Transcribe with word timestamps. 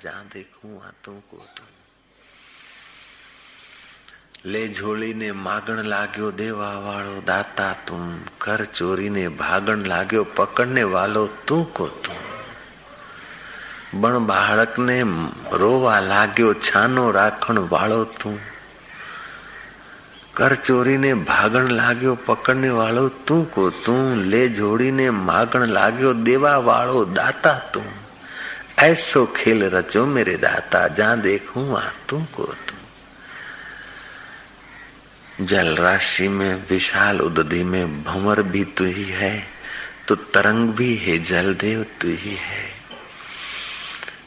જ્યાં 0.00 0.26
દેખું 0.28 0.74
આતું 0.80 1.18
को 1.30 1.38
तुम 1.56 1.70
લે 4.44 4.62
ઝોલીને 4.68 5.28
માગણ 5.38 5.80
લાગ્યો 5.84 6.28
દેવા 6.32 6.76
વાળો 6.80 7.16
દાતા 7.22 7.74
તું 7.86 8.06
ઘર 8.40 8.62
ચોરીને 8.72 9.24
ભાગણ 9.36 9.82
લાગ્યો 9.84 10.24
પકડને 10.32 10.82
વાલો 10.84 11.22
તું 11.46 11.62
કો 11.72 11.86
તું 12.02 12.22
બણ 13.92 14.26
બાળકને 14.26 14.98
રોવા 15.54 16.00
લાગ્યો 16.04 16.50
છાનો 16.60 17.04
રાખણ 17.12 17.60
વાળો 17.68 18.00
તું 18.18 18.36
કર 20.34 20.52
ચોરીને 20.64 21.10
ભાગણ 21.24 21.68
લાગ્યો 21.72 22.14
પકડને 22.26 22.70
વાળો 22.70 23.04
તું 23.26 23.42
કો 23.46 23.64
તું 23.84 24.04
લે 24.30 24.42
જોડીને 24.50 25.06
માગણ 25.22 25.66
લાગ્યો 25.70 26.12
દેવા 26.24 26.58
વાળો 26.60 27.00
દાતા 27.14 27.58
તું 27.72 27.90
ऐसो 28.77 29.25
खेल 29.35 29.63
रचो 29.63 30.05
मेरे 30.05 30.35
दाता, 30.37 30.87
जहाँ 30.87 31.19
देखूँ 31.21 31.63
वहाँ 31.69 31.93
तुमको 32.09 32.43
तुम। 32.43 32.77
जल 35.45 35.75
राशि 35.75 36.27
में 36.27 36.53
विशाल 36.69 37.21
उदधि 37.21 37.63
में 37.63 38.03
भंवर 38.03 38.41
भी 38.43 38.63
तू 38.77 38.85
ही 38.85 39.03
है 39.03 39.43
तो 40.07 40.15
तरंग 40.15 40.69
भी 40.69 40.95
है 40.95 41.17
जल 41.23 41.53
देव 41.55 41.83
तू 42.01 42.07
ही 42.07 42.35
है। 42.35 42.65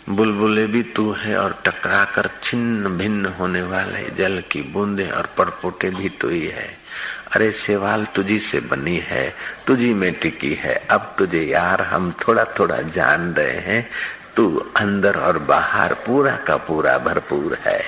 बुलबुले 0.08 0.66
भी 0.66 0.82
तू 0.82 1.12
है 1.12 1.36
और 1.38 1.52
टकरा 1.64 2.04
कर 2.04 2.28
छिन्न 2.42 2.88
भिन्न 2.98 3.26
होने 3.38 3.62
वाले, 3.62 4.02
जल 4.10 4.42
की 4.50 4.62
बूंदे 4.62 5.06
और 5.08 5.26
परपोटे 5.38 5.90
भी 5.90 6.08
तू 6.20 6.28
ही 6.28 6.46
है। 6.46 6.68
अरे 7.34 7.50
सेवाल 7.52 8.04
तुझी 8.14 8.38
से 8.38 8.60
बनी 8.60 8.98
है, 9.06 9.34
तुझी 9.66 9.92
में 9.94 10.12
टिकी 10.12 10.54
है, 10.54 10.74
अब 10.90 11.14
तुझे 11.18 11.42
यार 11.42 11.82
हम 11.82 12.10
थोड़ा 12.20 12.44
थोड़ा 12.58 12.80
जान 12.90 13.32
रहे 13.34 13.58
हैं 13.60 13.88
तू 14.36 14.46
अंदर 14.76 15.18
और 15.18 15.38
बाहर 15.38 15.94
पूरा 16.06 16.36
का 16.46 16.56
पूरा 16.58 16.96
भरपूर 16.98 17.58
है। 17.64 17.82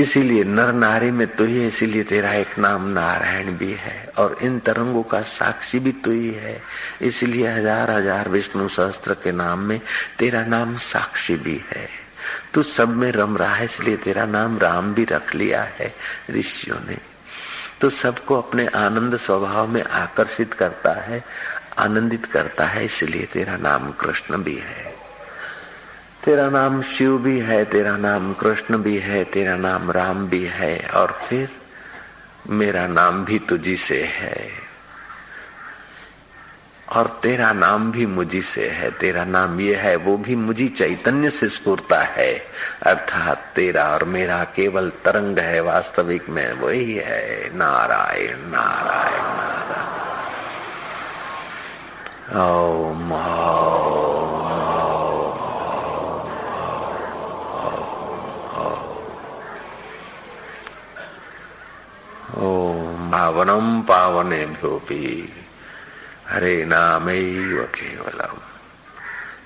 इसीलिए 0.00 0.42
नर 0.44 0.72
नारी 0.72 1.10
में 1.10 1.26
तू 1.36 1.44
ही 1.44 1.66
इसीलिए 1.66 2.02
तेरा 2.04 2.32
एक 2.32 2.58
नाम 2.58 2.86
नारायण 2.88 3.56
भी 3.58 3.72
है 3.74 4.12
और 4.18 4.36
इन 4.42 4.58
तरंगों 4.58 5.02
का 5.02 5.20
साक्षी 5.22 5.78
भी 5.78 5.92
तू 6.04 6.10
ही 6.10 6.30
है। 6.32 6.60
इसलिए 7.02 7.48
हज़ार 7.48 7.90
हज़ार 7.90 8.28
विष्णु 8.28 8.68
सहस्त्र 8.68 9.14
के 9.14 9.32
नाम 9.32 9.58
में 9.58 9.80
तेरा 10.18 10.44
नाम 10.44 10.76
साक्षी 10.76 11.36
भी 11.36 11.60
है। 11.70 11.88
तू 12.54 12.62
सब 12.62 12.96
में 12.96 13.10
रम 13.12 13.36
रहा 13.36 13.54
है, 13.54 13.64
इसलिए 13.64 13.96
तेरा 13.96 14.24
नाम 14.26 14.58
राम 14.58 14.92
भी 14.94 15.04
रख 15.04 15.34
लिया 15.34 15.62
है 15.78 15.92
ऋषियों 16.30 16.78
ने। 16.88 16.98
तो 17.80 17.90
सबको 17.90 18.36
अपने 18.36 18.66
आनंद 18.66 19.16
स्वभाव 19.16 19.68
में 19.68 19.82
आकर्षित 19.82 20.54
करता 20.54 20.92
है, 21.00 21.22
आनंदित 21.78 22.26
करता 22.26 22.66
है, 22.66 22.84
इसलिए 22.84 23.26
तेरा 23.32 23.56
नाम 23.56 23.90
कृष्ण 23.90 24.42
भी 24.42 24.56
है। 24.56 24.87
तेरा 26.28 26.50
नाम 26.50 26.82
शिव 26.82 27.18
भी 27.18 27.38
है, 27.38 27.64
तेरा 27.64 27.96
नाम 27.96 28.34
कृष्ण 28.34 28.78
भी 28.78 28.98
है, 28.98 29.24
तेरा 29.24 29.56
नाम 29.56 29.90
राम 29.90 30.28
भी 30.28 30.44
है, 30.44 30.90
और 30.94 31.18
फिर 31.28 31.48
मेरा 32.50 32.86
नाम 32.86 33.24
भी 33.24 33.38
तुझी 33.38 33.76
से 33.76 34.02
है। 34.02 34.50
और 36.88 37.20
तेरा 37.22 37.52
नाम 37.52 37.92
भी 37.92 38.06
मुझी 38.06 38.42
से 38.42 38.68
है, 38.68 38.90
तेरा 38.90 39.24
नाम 39.24 39.60
ये 39.60 39.74
है, 39.74 39.96
वो 39.96 40.16
भी 40.16 40.36
मुझी 40.36 40.68
चैतन्य 40.68 41.30
से 41.30 41.48
स्फूर्ता 41.48 42.00
है। 42.00 42.46
अर्थात 42.82 43.52
तेरा 43.54 43.84
और 43.84 44.04
मेरा 44.04 44.44
केवल 44.44 44.92
तरंग 45.04 45.38
है, 45.38 45.60
वास्तविक 45.60 46.28
में 46.28 46.52
वही 46.52 46.94
है। 46.94 47.56
नारायण 47.56 48.36
नारायण 48.36 49.22
नारायण। 49.22 49.48
ओम 52.40 53.12
पावनम 63.10 64.52
भ्योपी 64.52 65.32
हरे 66.28 66.64
नाम 66.64 67.06
केवलम। 67.64 68.38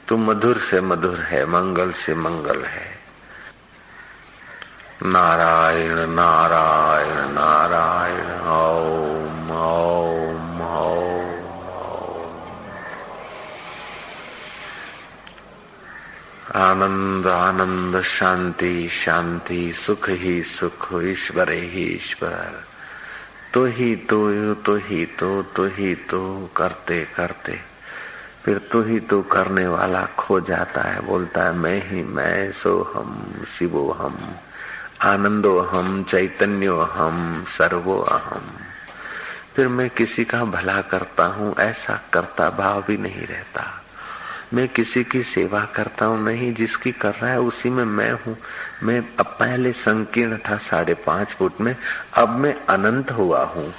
तू 0.09 0.17
मधुर 0.17 0.59
से 0.59 0.81
मधुर 0.81 1.19
है, 1.19 1.47
मंगल 1.47 1.93
से 1.93 2.15
मंगल 2.15 2.65
है। 2.65 2.99
नारायण 5.03 5.95
नारायण 5.95 7.33
नारायण, 7.33 8.41
ओम 8.49 9.51
ओम 9.51 10.63
ओम। 10.63 11.33
आनंद 16.63 17.27
आनंद, 17.27 18.03
शांति 18.03 18.89
शांति, 18.89 19.73
सुख 19.73 20.09
ही 20.09 20.43
सुख, 20.43 20.89
ईश्वर 20.95 21.51
ही 21.51 21.83
ईश्वर। 21.83 22.72
तो 23.55 23.65
ही 23.65 23.97
तो 23.97 24.55
तो 24.55 24.77
ही 24.77 25.07
तो 25.07 25.43
तो 25.43 25.67
ही 25.67 25.95
तो 25.95 26.51
करते 26.57 27.05
करते। 27.05 27.59
फिर 28.45 28.59
तो 28.59 28.83
ही 28.83 29.01
तो 29.01 29.23
करने 29.23 29.67
वाला 29.67 30.07
खो 30.19 30.41
जाता 30.41 30.83
है, 30.83 31.01
बोलता 31.01 31.43
है, 31.43 31.53
मैं 31.53 31.91
ही, 31.91 32.03
मैं 32.03 32.53
सो 32.53 32.93
हम, 32.97 33.45
शिवो 33.59 33.93
हम, 33.93 34.37
आनंदो 35.03 35.61
हम, 35.61 36.05
चैतन्यो 36.05 36.81
हम, 36.81 37.45
सर्वो 37.49 37.99
अहम। 37.99 38.55
फिर 39.57 39.69
मैं 39.69 39.91
किसी 39.91 40.25
का 40.25 40.45
भला 40.45 40.81
करता 40.81 41.25
हूँ, 41.25 41.57
ऐसा 41.57 42.01
करता 42.13 42.51
भाव 42.51 42.85
भी 42.87 42.97
नहीं 42.97 43.27
रहता। 43.27 43.82
मैं 44.55 44.69
किसी 44.69 45.05
की 45.05 45.23
सेवा 45.23 45.65
करता 45.65 46.07
हूँ, 46.07 46.25
नहीं, 46.25 46.55
जिसकी 46.55 46.93
कर 46.93 47.15
रहा 47.15 47.31
है, 47.31 47.41
उसी 47.41 47.71
में 47.71 47.85
मैं 47.85 48.13
हूँ। 48.13 48.37
मैं 48.83 49.05
अब 49.21 49.27
पहले 49.27 49.73
संकीर्ण 49.73 50.37
था 50.37 50.57
साढ़े 50.57 50.95
पाँच 50.95 51.29
फुट 51.29 51.61
में, 51.61 51.77
अब 52.15 52.29
मैं 52.29 52.55
अनंत 52.67 53.11
हुआ 53.11 53.45
हूँ। 53.45 53.75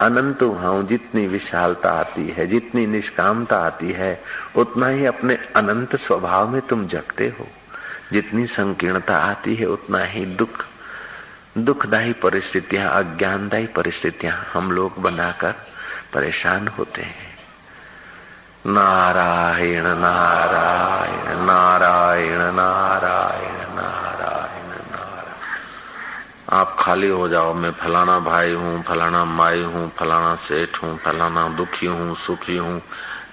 अनंत 0.00 0.42
हुआ 0.42 0.60
हूँ, 0.60 0.86
जितनी 0.86 1.26
विशालता 1.26 1.90
आती 1.90 2.28
है, 2.28 2.46
जितनी 2.46 2.86
निष्कामता 2.86 3.58
आती 3.58 3.92
है, 3.92 4.22
उतना 4.56 4.88
ही 4.88 5.06
अपने 5.06 5.38
अनंत 5.56 5.96
स्वभाव 5.96 6.48
में 6.48 6.60
तुम 6.60 6.86
जगते 6.86 7.28
हो। 7.28 7.48
जितनी 8.12 8.46
संकीर्णता 8.46 9.18
आती 9.18 9.54
है, 9.54 9.66
उतना 9.66 10.04
ही 10.04 10.26
दुख, 10.26 10.66
दुखदायी 11.58 12.12
परिस्थितियाँ, 12.12 12.90
अज्ञानदायी 12.90 13.66
परिस्थितियाँ 13.66 14.46
हम 14.52 14.72
लोग 14.72 15.02
बनाकर 15.02 15.54
परेशान 16.14 16.68
होते 16.68 17.02
हैं। 17.02 17.25
नारायण 18.66 19.86
नारायण 19.86 21.44
नारायण 21.44 22.38
नारायण 22.54 23.58
नारायण 23.74 24.68
नारायण। 24.68 25.34
आप 26.50 26.76
खाली 26.80 27.08
हो 27.08 27.28
जाओ, 27.28 27.54
मैं 27.54 27.70
फलाना 27.72 28.18
भाई 28.18 28.52
हूँ, 28.52 28.82
फलाना 28.82 29.24
माई 29.24 29.62
हूँ, 29.62 29.92
फलाना 29.98 30.34
सेठ 30.34 30.82
हूँ, 30.82 30.98
फलाना 30.98 31.48
दुखी 31.48 31.86
हूँ, 31.86 32.16
सुखी 32.16 32.56
हूँ। 32.56 32.82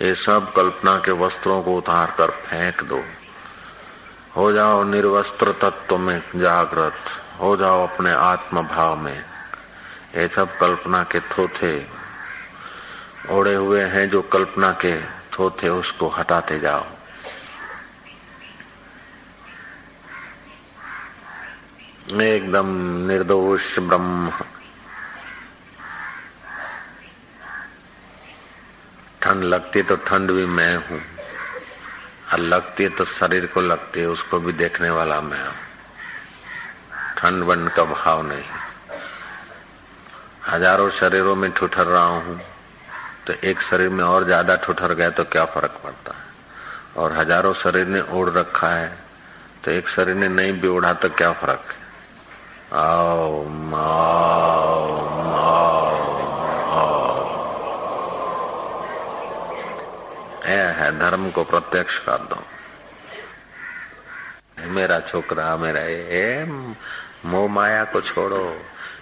ये 0.01 0.15
सब 0.15 0.53
कल्पना 0.53 0.95
के 0.97 1.11
वस्त्रों 1.11 1.63
को 1.63 1.77
उतार 1.77 2.15
कर 2.17 2.27
फेंक 2.27 2.83
दो। 2.83 3.01
हो 4.37 4.51
जाओ 4.51 4.83
निर्वस्त्र 4.83 5.51
तत्व 5.51 5.97
में 5.97 6.23
जागृत, 6.35 7.01
हो 7.39 7.57
जाओ 7.57 7.87
अपने 7.87 8.11
आत्म 8.11 8.61
भाव 8.61 8.95
में। 8.95 9.17
ये 10.15 10.27
सब 10.27 10.57
कल्पना 10.57 11.03
के 11.03 11.19
थोथे। 11.19 12.03
ओढ़े 13.31 13.55
हुए 13.55 13.81
हैं 13.81 14.09
जो 14.09 14.21
कल्पना 14.21 14.71
के 14.71 15.22
थोथे 15.33 15.69
उसको 15.71 16.07
हटाते 16.09 16.59
जाओ। 16.59 16.85
एकदम 22.23 22.67
निर्दोष 23.07 23.77
ब्रह्म 23.79 24.31
ठंड 29.21 29.43
लगती 29.43 29.81
तो 29.83 29.95
ठंड 29.97 30.31
भी 30.31 30.45
मैं 30.47 30.75
हूँ, 30.77 30.99
और 32.33 32.39
लगती 32.39 32.87
तो 32.89 33.05
शरीर 33.05 33.45
को 33.45 33.61
लगती 33.61 33.99
है, 33.99 34.05
उसको 34.07 34.39
भी 34.39 34.53
देखने 34.53 34.89
वाला 34.89 35.19
मैं 35.21 35.39
हूँ। 35.39 35.55
ठंड 37.17 37.43
बंड 37.43 37.69
का 37.69 37.83
भाव 37.85 38.21
नहीं। 38.27 38.43
हज़ारों 40.47 40.89
शरीरों 40.91 41.35
में 41.35 41.51
ठुठर 41.51 41.85
रहा 41.85 42.03
हूँ। 42.03 42.39
तो 43.27 43.33
एक 43.43 43.59
शरीर 43.61 43.89
में 43.89 44.03
और 44.03 44.23
ज़्यादा 44.25 44.55
ठुठर 44.63 44.93
गया 44.93 45.09
तो 45.09 45.23
क्या 45.23 45.45
फ़र्क 45.45 45.79
पड़ता 45.83 46.11
है? 46.11 46.23
और 46.97 47.13
हज़ारों 47.13 47.53
शरीर 47.53 47.87
ने 47.87 48.01
ओढ़ 48.11 48.29
रखा 48.29 48.69
है 48.69 48.91
तो 49.65 49.71
एक 49.71 49.87
शरीर 49.87 50.15
ने 50.15 50.27
नहीं 50.29 50.53
भी 50.61 50.67
ओढ़ा 50.67 50.93
तो 50.93 51.09
क्या 51.11 51.31
फ़र्क 51.33 51.65
है? 51.69 51.75
आओ 52.73 53.45
आओ 53.75 55.01
है, 60.73 60.91
धर्म 60.99 61.29
को 61.31 61.43
प्रत्यक्ष 61.43 61.97
कर 62.05 62.17
दो। 62.29 62.37
मेरा 64.69 64.99
छोकरा, 64.99 65.55
मेरा 65.57 65.81
ये 65.81 66.45
मोह 67.25 67.47
माया 67.49 67.83
को 67.83 68.01
छोड़ो। 68.01 68.55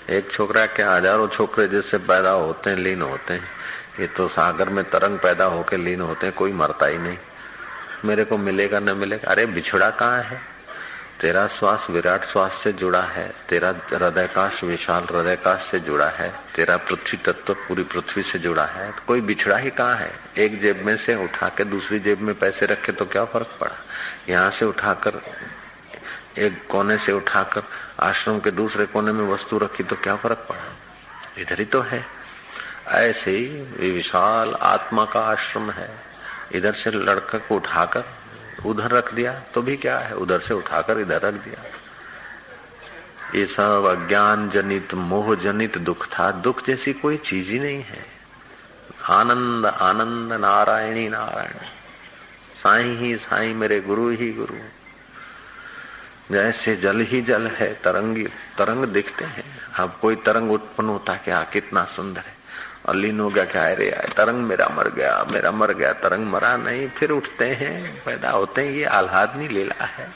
एक 0.09 0.31
छोकरा 0.31 0.65
क्या 0.68 0.91
हज़ारों 0.91 1.27
छोकरे 1.27 1.68
जिससे 1.68 1.97
पैदा 1.97 2.31
होते 2.31 2.69
हैं, 2.69 2.77
लीन 2.77 3.01
होते 3.01 3.33
हैं। 3.33 3.47
ये 4.01 4.07
तो 4.07 4.27
सागर 4.27 4.69
में 4.69 4.89
तरंग 4.89 5.19
पैदा 5.19 5.45
होकर 5.45 5.77
लीन 5.77 6.01
होते 6.01 6.27
हैं, 6.27 6.36
कोई 6.36 6.53
मरता 6.53 6.86
ही 6.86 6.98
नहीं। 6.98 7.18
मेरे 8.06 8.24
को 8.24 8.38
मिलेगा, 8.38 8.80
न 8.80 8.98
मिलेगा। 8.98 9.31
अरे, 9.31 9.45
बिछड़ा 9.45 9.89
कहाँ 9.89 10.21
है? 10.21 10.42
तेरा 11.19 11.48
श्वास 11.48 11.88
विराट 11.89 12.25
श्वास 12.25 12.53
से 12.53 12.74
जुड़ा 12.74 13.01
है, 13.01 13.33
तेरा 13.50 13.69
हृदयकाश 13.69 14.63
विशाल 14.63 15.03
हृदयकाश 15.03 15.62
से 15.62 15.80
जुड़ा 15.80 16.09
है, 16.09 16.33
तेरा 16.56 16.77
पृथ्वी 16.77 17.18
तत्व 17.18 17.53
पूरी 17.53 17.83
पृथ्वी 17.83 18.24
से 18.24 18.39
जुड़ा 18.39 18.65
है। 18.65 18.92
तो 18.92 19.01
कोई 19.07 19.21
बिछड़ा 19.21 19.57
ही 19.57 19.69
कहाँ 19.69 19.95
है? 19.95 20.12
एक 20.38 20.59
जेब 20.62 20.86
में 20.86 20.97
से 20.97 21.15
उठा 21.15 21.50
के 21.50 21.63
दूसरी 21.63 22.00
जेब 22.00 22.19
में 22.19 22.36
पैसे 22.36 22.65
रखे 22.65 22.92
तो 22.92 23.06
क्या 23.06 23.25
फ़र्क 23.25 23.57
पड़ा? 23.62 23.75
यहाँ 24.30 24.51
से 24.51 24.65
उठाकर, 24.65 25.21
एक 26.38 26.68
कोने 26.69 26.97
से 26.97 27.12
उठाकर, 27.12 27.62
आश्रम 28.00 28.39
के 28.39 28.51
दूसरे 28.51 28.86
कोने 28.86 29.12
में 29.12 29.33
वस्तु 29.33 29.57
रखी 29.57 29.83
तो 29.83 29.95
क्या 29.95 30.15
फ़र्क 30.15 30.45
पड़ा? 30.50 30.75
इधर 31.42 31.59
ही 31.59 31.65
तो 31.65 31.81
है। 31.81 32.20
ऐसे 32.88 33.31
ही 33.31 33.48
विशाल 33.92 34.54
आत्मा 34.54 35.06
का 35.06 35.19
आश्रम 35.19 35.72
है। 35.72 35.92
इधर 36.51 36.74
से 36.74 36.92
लड़का 36.92 37.38
को 37.38 37.56
उठाकर 37.56 38.04
उधर 38.66 38.92
रख 38.92 39.13
दिया 39.13 39.39
तो 39.54 39.62
भी 39.62 39.78
क्या 39.78 40.00
है? 40.00 40.16
उधर 40.16 40.39
से 40.39 40.54
उठाकर 40.54 41.00
इधर 41.00 41.22
रख 41.22 41.33
दिया। 41.33 41.63
ये 43.39 43.45
सब 43.45 43.86
अज्ञान 43.86 44.50
जनित, 44.50 44.94
मोह 44.94 45.36
जनित 45.36 45.78
दुख 45.78 46.07
था। 46.07 46.31
दुख 46.31 46.66
जैसी 46.66 46.94
कोई 46.94 47.18
चीज़ 47.18 47.51
ही 47.51 47.60
नहीं 47.60 47.83
है। 47.83 48.06
आनंद 49.10 49.66
आनंद, 49.66 50.33
नारायणी, 50.33 51.10
नारायण। 51.10 51.66
साई 52.56 52.83
ही 52.83 53.18
साई, 53.18 53.54
मेरे 53.54 53.80
गुरु 53.80 54.10
ही 54.10 54.33
गुरु। 54.33 54.56
जैसे 56.31 56.75
जल 56.75 57.00
ही 57.00 57.22
जल 57.22 57.48
है, 57.48 57.74
तरंगी, 57.74 58.24
तरंग 58.57 58.86
दिखते 58.86 59.25
हैं। 59.25 59.62
अब 59.80 59.98
कोई 60.01 60.16
तरंग 60.16 60.51
उत्पन्न 60.51 60.88
होता 60.89 61.13
क्या 61.16 61.44
कितना 61.44 61.86
सुंदर 61.86 62.22
है। 62.22 62.31
और 62.86 62.95
लीन 62.95 63.19
हो 63.19 63.30
गया 63.30 63.45
क्या 63.45 63.68
यार 63.68 64.13
तरंग 64.18 64.44
मेरा 64.44 64.68
मर 64.68 64.89
गया, 64.89 65.25
मेरा 65.31 65.51
मर 65.51 65.74
गया, 65.74 65.94
तरंग 65.94 66.25
मरा 66.28 66.56
नहीं, 66.57 66.88
फिर 66.89 67.12
उठते 67.12 67.45
हैं, 67.45 68.04
पैदा 68.06 68.30
होते 68.30 68.62
हैं, 68.62 68.72
ये 68.72 68.86
आह्लादनी 68.86 69.48
लीला 69.48 69.86
है। 69.86 70.07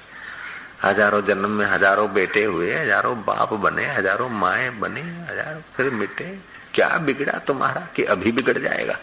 हज़ारों 0.83 1.21
जन्म 1.21 1.49
में 1.49 1.65
हज़ारों 1.65 2.13
बेटे 2.13 2.43
हुए, 2.43 2.73
हज़ारों 2.73 3.15
बाप 3.23 3.53
बने, 3.53 3.85
हज़ारों 3.85 4.29
माए 4.29 4.69
बने, 4.69 5.01
हज़ारों 5.01 5.61
फिर 5.75 5.89
मिटे। 5.89 6.37
क्या 6.73 6.89
बिगड़ा 6.97 7.37
तुम्हारा 7.39 7.87
कि 7.95 8.03
अभी 8.03 8.31
बिगड़ 8.31 8.57
जाएगा? 8.57 8.97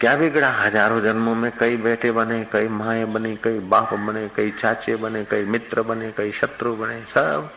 क्या 0.00 0.16
बिगड़ा? 0.16 0.50
हज़ारों 0.50 1.00
जन्मों 1.00 1.34
में 1.34 1.50
कई 1.58 1.76
बेटे 1.76 2.10
बने, 2.12 2.44
कई 2.52 2.68
माए 2.68 3.04
बने, 3.04 3.36
कई 3.36 3.58
बाप 3.58 3.94
बने, 3.94 4.28
कई 4.36 4.50
चाचे 4.50 4.96
बने, 4.96 5.24
कई 5.24 5.44
मित्र 5.44 5.82
बने, 5.82 6.12
कई 6.12 6.32
शत्रु 6.32 6.74
बने, 6.76 7.00
सब 7.14 7.50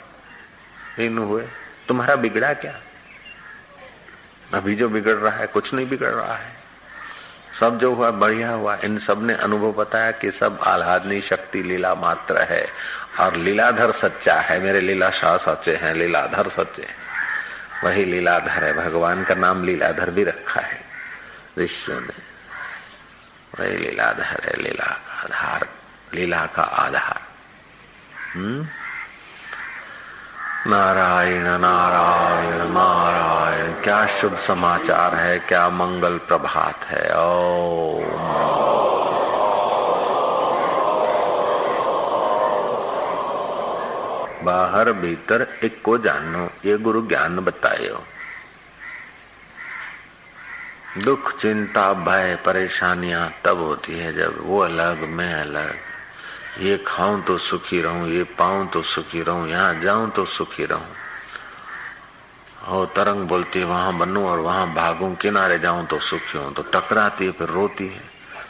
इन 1.00 1.18
हुए। 1.18 1.46
तुम्हारा 1.88 2.16
बिगड़ा 2.16 2.54
क्या? 2.54 2.74
अभी 4.54 4.76
जो 4.76 4.90
बिगड़ 4.90 5.14
रहा 5.14 5.38
है, 5.38 5.48
कुछ 5.48 5.74
नहीं 5.74 5.90
बिगड़ 5.90 6.10
रहा 6.10 6.34
है। 6.34 6.56
सब 7.60 7.80
जो 7.80 7.94
हुआ, 7.94 8.12
बढ़िया 8.12 8.50
हुआ। 8.50 8.78
इन 8.84 9.00
सबने 9.00 9.34
अनुभव 9.34 9.72
बताया 9.72 10.12
कि 10.12 10.32
सब 10.32 10.60
आह्लादनी 10.64 11.22
शक्ति 11.22 11.64
लीला 11.64 11.96
मात्र 11.96 12.38
है। 12.38 12.68
और 13.20 13.36
लीलाधर 13.36 13.92
सच्चा 13.92 14.34
है। 14.34 14.60
मेरे 14.60 14.82
लीला 14.82 15.10
शाह 15.10 15.38
सच्चे 15.38 15.76
हैं, 15.76 15.94
लीलाधर 15.94 16.50
सच्चे 16.50 16.88
वही 17.84 18.06
लीलाधर 18.06 18.64
है। 18.64 18.74
भगवान 18.74 19.24
का 19.24 19.36
नाम 19.36 19.64
लीलाधर 19.64 20.10
भी 20.10 20.24
रखा 20.24 20.62
है। 20.62 20.82
ऋषियों 21.60 22.02
ने 22.02 22.36
वही 23.60 23.78
लीलाधर 23.78 24.24
है 24.24 24.64
लीला 24.64 25.00
आधार 25.24 25.68
लीला 26.14 26.46
का 26.46 26.62
आधार। 26.62 27.22
हम्म? 28.34 28.68
नारायण 30.68 31.44
नारायण 31.44 32.72
नारायण, 32.72 33.82
क्या 33.84 34.06
शुभ 34.06 34.36
समाचार 34.36 35.16
है, 35.16 35.40
क्या 35.40 35.70
मंगल 35.70 36.18
प्रभात 36.18 36.84
है? 36.84 37.18
ओ 37.18 38.00
बाहर 44.44 44.92
भीतर 44.92 45.48
एक 45.64 45.82
को 45.84 45.98
जानो, 45.98 46.50
ये 46.66 46.78
गुरु 46.78 47.08
ज्ञान 47.08 47.40
बतायो 47.40 48.04
दुख, 51.04 51.42
चिंता, 51.42 51.94
भय, 51.94 52.38
परेशानियाँ 52.46 53.34
तब 53.46 53.58
होती 53.58 54.00
है 54.00 54.14
जब 54.14 54.38
वो 54.42 54.60
अलग, 54.60 55.10
मैं 55.10 55.34
अलग। 55.34 55.95
ये 56.60 56.78
खाऊं 56.88 57.22
तो 57.22 57.38
सुखी 57.38 57.82
रहूँ, 57.82 58.10
ये 58.10 58.24
पाऊँ 58.24 58.68
तो 58.68 58.82
सुखी 58.82 59.22
रहूँ, 59.22 59.48
यहाँ 59.48 59.80
जाऊँ 59.80 60.12
तो 60.12 60.26
सुखी 60.26 60.66
रहूँ। 60.66 60.88
और 62.68 62.94
तरंग 62.96 63.28
बोलती 63.28 63.60
है, 63.60 63.66
वहाँ 63.66 63.98
बनू 63.98 64.28
और 64.28 64.40
वहाँ 64.40 64.74
भागू, 64.74 65.16
किनारे 65.16 65.60
जाऊँ 65.60 65.86
तो 65.86 66.00
सुखी 66.00 66.38
हूँ। 66.38 66.54
तो 66.54 66.62
टकराती 66.62 67.26
है, 67.26 67.32
फिर 67.32 67.48
रोती 67.48 67.88
है। 67.88 68.02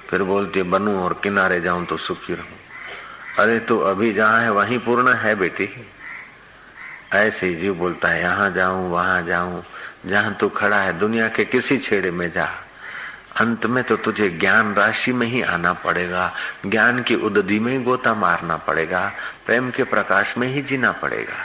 फिर 0.10 0.24
बोलती 0.24 0.60
है, 0.60 0.70
बनू 0.70 1.00
और 1.00 1.20
किनारे 1.24 1.62
जाऊँ 1.62 1.86
तो 1.86 1.98
सुखी 1.98 2.34
रहूँ। 2.34 2.58
अरे 3.40 3.60
तो 3.60 3.80
अभी 3.80 4.14
जहाँ 4.14 4.42
है, 4.42 4.52
वहीं 4.52 4.80
पूर्ण 4.80 5.14
है 5.14 5.36
बेटी। 5.36 5.70
ऐसे 7.14 7.56
जीव 7.56 7.76
बोलता 7.76 8.08
है, 8.08 8.22
यहाँ 8.22 8.52
जाऊँ, 8.52 8.90
वहाँ 8.90 9.24
जाऊँ, 9.24 9.64
जहाँ 10.06 10.34
तू 10.34 10.50
खड़ा 10.50 10.78
है, 10.78 11.00
दुनिया 11.00 11.28
के 11.28 11.46
किसी 11.46 11.78
छेड़े 11.78 12.12
में 12.12 12.32
जा। 12.32 12.50
अंत 13.36 13.66
में 13.66 13.84
तो 13.84 13.98
तुझे 13.98 14.30
ज्ञान 14.30 14.76
राशि 14.76 15.14
में 15.14 15.28
ही 15.28 15.42
आना 15.42 15.74
पड़ेगा। 15.74 16.34
ज्ञान 16.66 17.04
की 17.04 17.16
उदधि 17.16 17.60
में 17.60 17.78
ही 17.78 17.84
गोता 17.84 18.14
मारना 18.14 18.58
पड़ेगा। 18.58 19.12
प्रेम 19.46 19.72
के 19.72 19.84
प्रकाश 19.84 20.38
में 20.38 20.48
ही 20.48 20.62
जीना 20.62 20.92
पड़ेगा। 20.92 21.36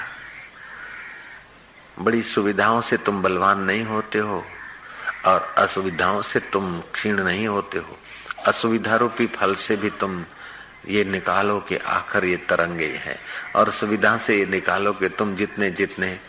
बड़ी 1.99 2.23
सुविधाओं 2.23 2.81
से 2.81 2.97
तुम 2.97 3.23
बलवान 3.23 3.61
नहीं 3.61 3.85
होते 3.85 4.19
हो 4.19 4.45
और 5.27 5.55
असुविधाओं 5.59 6.23
से 6.23 6.41
तुम 6.41 6.81
क्षीण 6.81 7.25
नहीं 7.25 7.49
होते 7.49 7.79
हो। 7.79 7.99
असुविधा 8.47 8.97
रूपी 8.97 9.27
फल 9.27 9.55
से 9.55 9.77
भी 9.77 9.91
तुम 9.91 10.25
ये 10.89 11.05
निकालो 11.05 11.61
कि 11.61 11.77
आखिर 11.77 12.25
ये 12.25 12.37
तरंगे 12.37 12.93
है। 13.05 13.19
और 13.57 13.71
सुविधा 13.71 14.19
से 14.19 14.39
ये 14.39 14.47
निकालो 14.47 14.93
कि 14.93 15.09
तुम 15.09 15.35
जितने 15.37 15.71
जितने 15.71 16.21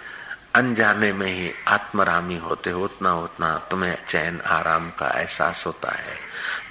अनजाने 0.56 1.14
में 1.14 1.28
ही 1.28 1.52
आत्मरामी 1.68 2.38
होते 2.38 2.70
हो, 2.70 2.84
उतना 2.84 3.16
उतना 3.16 3.68
तुम्हें 3.72 3.98
चैन 4.10 4.42
आराम 4.42 4.90
का 4.90 5.08
एहसास 5.08 5.66
होता 5.66 5.92
है। 5.92 6.18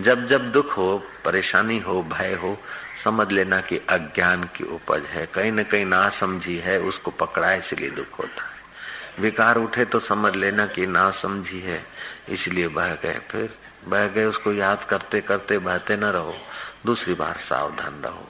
जब 0.01 0.27
जब 0.27 0.53
दुख 0.53 0.77
हो, 0.77 1.03
परेशानी 1.25 1.79
हो, 1.79 2.03
भय 2.03 2.35
हो, 2.35 2.59
समझ 3.05 3.33
लेना 3.33 3.61
कि 3.61 3.79
अज्ञान 3.79 4.45
की 4.45 4.65
उपज 4.65 5.05
है। 5.05 5.27
कहीं 5.27 5.53
न 5.53 5.63
कहीं 5.63 5.85
ना 5.85 6.09
समझी 6.09 6.59
है, 6.59 6.81
उसको 6.81 7.11
पकड़ा, 7.11 7.53
इसलिए 7.53 7.91
दुख 7.91 8.19
होता 8.19 8.43
है। 8.43 8.61
विकार 9.19 9.57
उठे 9.57 9.85
तो 9.85 10.01
समझ 10.01 10.37
लेना 10.37 10.67
कि 10.67 10.87
ना 10.87 11.11
समझी 11.11 11.61
है, 11.61 11.87
इसलिए 12.29 12.69
बह 12.69 12.95
गए। 12.95 13.21
फिर 13.31 13.55
बह 13.85 14.07
गए, 14.07 14.25
उसको 14.25 14.53
याद 14.53 14.85
करते 14.85 15.21
करते 15.21 15.59
बहते 15.59 15.97
न 15.97 16.05
रहो, 16.05 16.37
दूसरी 16.87 17.15
बार 17.15 17.37
सावधान 17.37 18.03
रहो। 18.03 18.29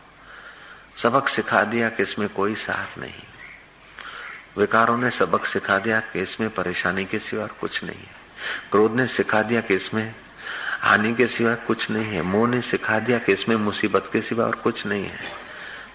सबक 0.97 1.29
सिखा 1.29 1.65
दिया 1.65 1.89
कि 1.89 2.03
इसमें 2.03 2.29
कोई 2.29 2.55
सार 2.55 3.01
नहीं। 3.01 3.23
विकारों 4.59 4.99
ने 4.99 5.11
सबक 5.11 5.45
सिखा 5.45 5.79
दिया 5.79 6.01
कि 6.01 6.21
इसमें 6.21 6.51
परेशानी 6.51 7.05
के 7.05 7.19
सिवा 7.19 7.47
कुछ 7.47 7.85
नहीं 7.85 7.99
है। 7.99 8.21
क्रोध 8.71 8.93
ने 8.93 9.07
सिखा 9.07 9.43
दिया 9.43 9.61
कि 9.61 9.75
इसमें 9.75 10.15
हानि 10.81 11.15
के 11.15 11.27
सिवा 11.27 11.55
कुछ 11.55 11.91
नहीं 11.91 12.05
है। 12.05 12.23
मोह 12.23 12.49
ने 12.49 12.61
सिखा 12.61 12.99
दिया 12.99 13.19
कि 13.19 13.33
इसमें 13.33 13.57
मुसीबत 13.57 14.11
के 14.13 14.21
सिवा 14.21 14.45
और 14.45 14.55
कुछ 14.55 14.87
नहीं 14.87 15.05
है। 15.05 15.19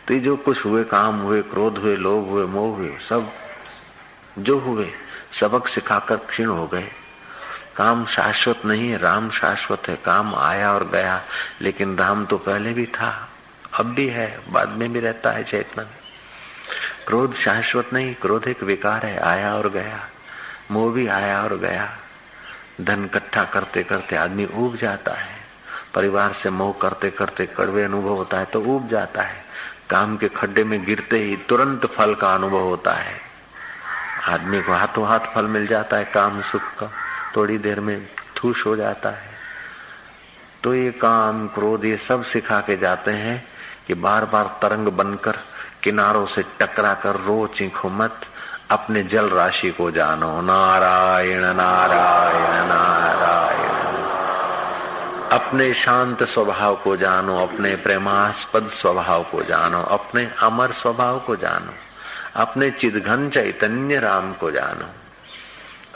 तो 0.07 0.13
ये 0.13 0.19
जो 0.19 0.35
कुछ 0.38 0.65
हुए, 0.65 0.83
काम 0.83 1.19
हुए, 1.19 1.41
क्रोध 1.41 1.77
हुए, 1.77 1.95
लोभ 1.95 2.29
हुए, 2.29 2.45
मोह 2.45 2.75
हुए, 2.75 2.97
सब 3.09 3.31
जो 4.39 4.59
हुए, 4.59 4.91
सबक 5.31 5.67
सिखाकर 5.67 6.15
क्षीण 6.15 6.47
हो 6.47 6.67
गए। 6.67 6.91
काम 7.75 8.05
शाश्वत 8.05 8.62
नहीं 8.65 8.89
है, 8.89 8.97
राम 8.97 9.29
शाश्वत 9.29 9.89
है। 9.89 9.95
काम 9.95 10.35
आया 10.35 10.74
और 10.74 10.89
गया, 10.89 11.24
लेकिन 11.62 11.97
राम 11.97 12.25
तो 12.25 12.38
पहले 12.38 12.74
भी 12.74 12.85
था, 12.85 13.29
अब 13.74 13.85
भी 13.85 14.07
है, 14.07 14.39
बाद 14.50 14.69
में 14.69 14.93
भी 14.93 15.00
रहता 15.00 15.31
है 15.31 15.43
चेतना 15.43 15.83
क्रोध 17.07 17.33
शाश्वत 17.33 17.89
नहीं, 17.93 18.15
क्रोध 18.15 18.47
एक 18.47 18.63
विकार 18.63 19.05
है, 19.05 19.19
आया 19.19 19.55
और 19.55 19.69
गया। 19.69 20.07
मोह 20.71 20.93
भी 20.93 21.07
आया 21.07 21.43
और 21.43 21.57
गया। 21.57 21.97
धन 22.81 23.05
इकट्ठा 23.05 23.43
करते 23.43 23.83
करते 23.83 24.15
आदमी 24.15 24.45
उब 24.45 24.77
जाता 24.77 25.13
है। 25.13 25.38
परिवार 25.95 26.33
से 26.33 26.50
मोह 26.50 26.75
करते 26.81 27.09
करते 27.09 27.45
कड़वे 27.45 27.83
अनुभव 27.83 28.09
होता 28.09 28.38
है 28.38 28.45
तो 28.45 28.62
उब 28.62 28.89
जाता 28.89 29.21
है। 29.21 29.45
काम 29.89 30.17
के 30.17 30.27
खड्डे 30.27 30.63
में 30.63 30.85
गिरते 30.85 31.19
ही 31.19 31.38
तुरंत 31.38 31.85
फल 31.85 32.15
का 32.15 32.35
अनुभव 32.35 32.59
होता 32.59 32.93
है। 32.93 33.19
आदमी 34.27 34.62
को 34.62 34.74
हाथों 34.74 35.07
हाथ 35.07 35.19
फल 35.19 35.45
मिल 35.45 35.67
जाता 35.67 35.97
है, 35.97 36.05
काम 36.05 36.41
सुख 36.41 36.62
का। 36.62 36.91
थोड़ी 37.35 37.57
देर 37.57 37.79
में 37.79 38.07
थूस 38.07 38.63
हो 38.65 38.75
जाता 38.75 39.09
है। 39.09 39.29
तो 40.63 40.75
ये 40.75 40.91
काम, 40.91 41.47
क्रोध 41.47 41.85
ये 41.85 41.97
सब 41.97 42.24
सिखा 42.24 42.59
के 42.59 42.77
जाते 42.77 43.12
हैं 43.12 43.47
कि 43.88 43.93
बार 43.93 44.25
बार 44.25 44.59
तरंग 44.62 44.88
बनकर 44.88 45.39
किनारों 45.86 46.25
से 46.25 46.44
टकरा 46.60 46.94
कर 46.94 47.15
रो 47.15 47.48
चीखो 47.48 47.89
मत, 47.89 48.22
अपने 48.72 49.04
जल 49.04 49.30
राशि 49.30 49.70
को 49.70 49.92
जानो। 49.92 50.42
नारायण 50.42 51.42
नारायण 51.42 52.68
नारायण। 52.68 53.86
अपने 55.39 55.74
शांत 55.74 56.24
स्वभाव 56.24 56.75
को 56.75 56.98
जानो, 56.98 57.44
अपने 57.44 57.75
प्रेमास्पद 57.75 58.68
स्वभाव 58.68 59.24
को 59.24 59.44
जानो, 59.44 59.84
अपने 59.84 60.32
अमर 60.42 60.72
स्वभाव 60.72 61.20
को 61.20 61.36
जानो, 61.36 61.74
अपने 62.36 62.70
चिदघन 62.72 63.30
चैतन्य 63.30 64.00
राम 64.00 64.34
को 64.34 64.51
जानो। 64.51 64.86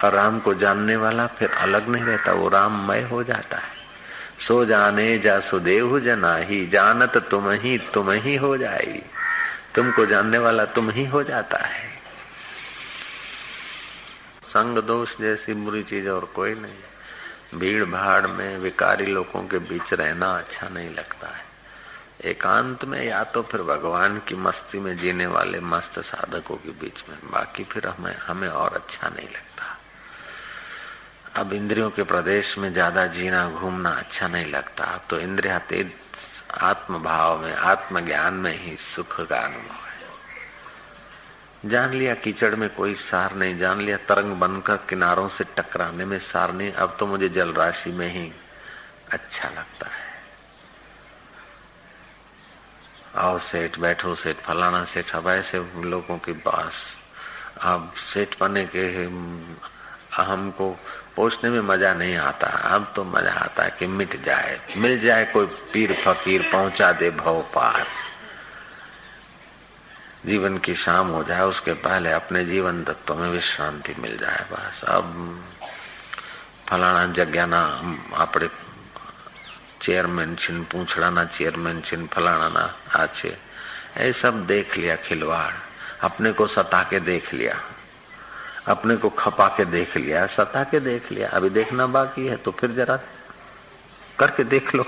और 0.07 0.13
राम 0.13 0.39
को 0.39 0.53
जानने 0.53 0.95
वाला 0.95 1.27
फिर 1.27 1.51
अलग 1.51 1.89
नहीं 1.89 2.03
रहता, 2.03 2.31
वो 2.31 2.49
राममय 2.49 3.01
हो 3.01 3.23
जाता 3.23 3.57
है। 3.57 3.79
सो 4.39 4.65
जाने 4.65 5.17
जा 5.17 5.39
सुदेव 5.39 5.99
जना 5.99 6.35
ही 6.35 6.67
जानत 6.67 7.17
तुम 7.17 7.49
ही 7.49 7.77
तुम 7.77 8.11
ही 8.11 8.35
हो 8.35 8.57
जाएगी 8.57 9.03
तुमको 9.75 10.05
जानने 10.05 10.37
वाला 10.37 10.65
तुम 10.65 10.89
ही 10.89 11.05
हो 11.05 11.23
जाता 11.23 11.57
है। 11.57 11.87
संग 14.45 14.77
दोष 14.77 15.17
जैसी 15.17 15.53
बुरी 15.53 15.83
चीज़ 15.83 16.09
और 16.09 16.25
कोई 16.25 16.53
नहीं। 16.53 17.59
भीड़ 17.59 17.85
भाड़ 17.85 18.27
में 18.27 18.57
विकारी 18.57 19.05
लोगों 19.05 19.43
के 19.43 19.57
बीच 19.59 19.93
रहना 19.93 20.37
अच्छा 20.37 20.67
नहीं 20.69 20.89
लगता 20.89 21.27
है। 21.27 21.47
एकांत 22.29 22.85
में 22.85 23.03
या 23.05 23.23
तो 23.23 23.41
फिर 23.41 23.61
भगवान 23.61 24.17
की 24.27 24.35
मस्ती 24.35 24.79
में 24.79 24.97
जीने 24.97 25.27
वाले 25.27 25.59
मस्त 25.59 25.99
साधकों 25.99 26.55
के 26.55 26.71
बीच 26.71 27.03
में। 27.09 27.17
बाकी 27.31 27.63
फिर 27.63 27.87
हमें 27.87 28.15
हमें 28.15 28.49
और 28.49 28.73
अच्छा 28.73 29.07
नहीं 29.07 29.27
लगता। 29.27 29.77
अब 31.41 31.53
इंद्रियों 31.53 31.89
के 31.89 32.03
प्रदेश 32.03 32.57
में 32.57 32.73
ज़्यादा 32.73 33.05
जीना, 33.07 33.49
घूमना 33.49 33.89
अच्छा 33.89 34.27
नहीं 34.27 34.45
लगता। 34.45 34.83
अब 34.83 35.01
तो 35.09 35.19
इंद्रियातीत 35.19 35.87
आत्म 35.87 36.28
भाव 36.49 37.41
में 37.41 37.53
आत्म 37.53 37.99
ज्ञान 37.99 38.33
में 38.33 38.59
ही 38.59 38.77
सुख 38.77 39.21
का 39.21 39.37
अनुभव 39.37 39.85
है। 39.85 41.69
जान 41.69 41.93
लिया 41.93 42.13
कीचड़ 42.15 42.55
में 42.55 42.69
कोई 42.69 42.95
सार 42.95 43.35
नहीं, 43.35 43.57
जान 43.57 43.81
लिया 43.81 43.97
तरंग 43.97 44.33
बनकर 44.33 44.77
किनारों 44.77 45.27
से 45.29 45.43
टकराने 45.43 46.05
में 46.05 46.19
सार 46.19 46.53
नहीं, 46.53 46.71
अब 46.71 46.95
तो 46.99 47.05
मुझे 47.07 47.29
जल 47.29 47.53
राशि 47.53 47.91
में 47.91 48.09
ही 48.11 48.31
अच्छा 49.11 49.49
लगता 49.49 49.87
है। 49.87 50.07
आओ 53.15 53.37
सेठ, 53.39 53.79
बैठो 53.79 54.15
सेठ, 54.15 54.37
फलाना 54.37 54.83
सेठ, 54.85 55.15
अब 55.15 55.27
ऐसे 55.27 55.59
लोगों 55.75 56.17
के 56.17 56.33
पास, 56.33 56.99
अब 57.61 57.93
सेठ 57.93 58.39
बने 58.39 58.65
के 58.65 58.85
हमको 60.13 60.79
पोषने 61.19 61.49
में 61.49 61.61
मज़ा 61.61 61.93
नहीं 61.93 62.15
आता। 62.15 62.47
अब 62.47 62.93
तो 62.95 63.03
मज़ा 63.03 63.31
आता 63.35 63.63
है 63.63 63.71
कि 63.79 63.87
मिट 63.87 64.23
जाए। 64.23 64.59
मिल 64.77 64.99
जाए 64.99 65.25
कोई 65.25 65.45
पीर 65.73 65.93
फकीर, 65.93 66.41
पहुँचा 66.51 66.91
दे 66.91 67.09
भव 67.11 67.41
पार। 67.55 67.85
जीवन 70.25 70.57
की 70.57 70.75
शाम 70.75 71.07
हो 71.07 71.23
जाए, 71.23 71.41
उसके 71.41 71.73
पहले 71.73 72.11
अपने 72.11 72.45
जीवन 72.45 72.83
तत्व 72.83 73.15
में 73.15 73.29
विश्रांति 73.29 73.95
मिल 73.99 74.17
जाए 74.17 74.45
बस। 74.51 74.83
अब 74.87 75.43
फलाना 76.67 77.05
जग्ञाना 77.13 77.61
अपने 78.15 78.47
चेयरमैन 79.81 80.35
छिन 80.35 80.63
पूछड़ाना 80.63 81.25
चेयरमैन 81.25 81.81
छिन, 81.81 82.07
फलाना 82.07 82.63
आछे। 82.95 83.35
ये 83.99 84.13
सब 84.13 84.45
देख 84.47 84.77
लिया 84.77 84.95
खिलवाड़। 84.95 85.53
अपने 86.01 86.31
को 86.31 86.47
सता 86.47 86.81
के 86.83 86.99
देख 86.99 87.33
लिया। 87.33 87.59
अपने 88.69 88.95
को 88.95 89.09
खपा 89.09 89.47
के 89.47 89.65
देख 89.65 89.95
लिया, 89.97 90.25
सता 90.27 90.63
के 90.63 90.79
देख 90.79 91.11
लिया। 91.11 91.29
अभी 91.29 91.49
देखना 91.49 91.87
बाकी 91.87 92.27
है 92.27 92.35
तो 92.35 92.51
फिर 92.51 92.71
जरा 92.71 92.99
करके 94.19 94.43
देख 94.43 94.75
लो। 94.75 94.85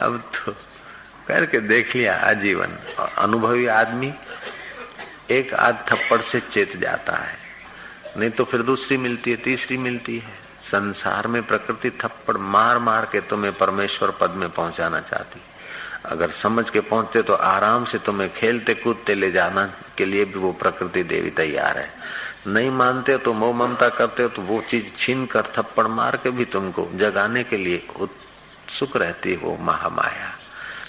अब 0.00 0.18
तो 0.34 0.52
करके 1.28 1.60
देख 1.60 1.94
लिया 1.96 2.16
आजीवन। 2.20 2.76
अनुभवी 3.18 3.66
आदमी 3.66 4.12
एक 5.30 5.54
आध 5.54 5.84
थप्पड़ 5.88 6.20
से 6.20 6.40
चेत 6.40 6.76
जाता 6.76 7.16
है। 7.16 7.36
नहीं 8.16 8.30
तो 8.30 8.44
फिर 8.44 8.62
दूसरी 8.62 8.96
मिलती 8.96 9.30
है, 9.30 9.36
तीसरी 9.36 9.76
मिलती 9.76 10.18
है। 10.18 10.40
संसार 10.62 11.26
में 11.26 11.42
प्रकृति 11.42 11.90
थप्पड़ 11.90 12.36
मार 12.36 12.78
मार 12.78 13.04
के 13.12 13.20
तुम्हें 13.20 13.52
परमेश्वर 13.52 14.10
पद 14.10 14.30
में 14.30 14.48
पहुंचाना 14.50 15.00
चाहती 15.00 15.40
अगर 16.04 16.30
समझ 16.30 16.70
के 16.70 16.80
पहुँचते 16.80 17.22
तो 17.22 17.34
आराम 17.34 17.84
से 17.84 17.98
तुम्हें 17.98 18.32
खेलते 18.32 18.74
कूदते 18.74 19.14
ले 19.14 19.30
जाना 19.30 19.66
के 19.96 20.04
लिए 20.04 20.24
भी 20.24 20.38
वो 20.38 20.52
प्रकृति 20.52 21.02
देवी 21.02 21.30
तैयार 21.30 21.78
है। 21.78 21.88
नहीं 22.46 22.70
मानते 22.70 23.16
तो 23.18 23.32
मोह 23.32 23.54
ममता 23.56 23.88
करते 23.88 24.22
हो 24.22 24.28
तो 24.28 24.42
वो 24.42 24.60
चीज़ 24.60 24.90
छीन 24.96 25.26
कर 25.26 25.42
थप्पड़ 25.56 25.86
मार 25.86 26.16
के 26.16 26.30
भी 26.30 26.44
तुमको 26.44 26.88
जगाने 26.94 27.44
के 27.44 27.56
लिए 27.56 27.86
उत्सुक 28.00 28.96
रहती 28.96 29.34
है 29.34 29.62
महामाया। 29.62 30.30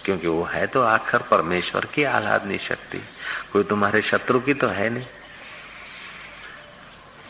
क्योंकि 0.06 0.28
वो 0.28 0.44
है 0.44 0.68
तो 0.68 0.82
आखिर 0.82 1.20
परमेश्वर 1.22 1.86
की 1.86 2.04
आह्लादनी 2.04 2.58
शक्ति। 2.58 3.02
कोई 3.54 3.64
तुम्हारे 3.64 4.02
शत्रु 4.02 4.40
की 4.40 4.54
तो 4.54 4.68
है 4.68 4.90
नहीं। 4.90 5.06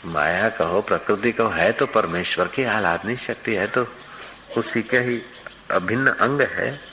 माया 0.06 0.50
कहो, 0.50 0.82
प्रकृति 0.82 1.32
कहो, 1.32 1.50
है 1.50 1.72
तो 1.72 1.86
परमेश्वर 1.86 2.48
की 2.48 2.64
आह्लादनी 2.64 3.16
शक्ति 3.18 3.56
है 3.56 3.68
तो 3.68 3.88
उसी 4.58 4.82
के 4.84 5.00
ही 5.00 5.22
अभिन्न 5.72 6.08
अंग 6.08 6.42
है। 6.42 6.93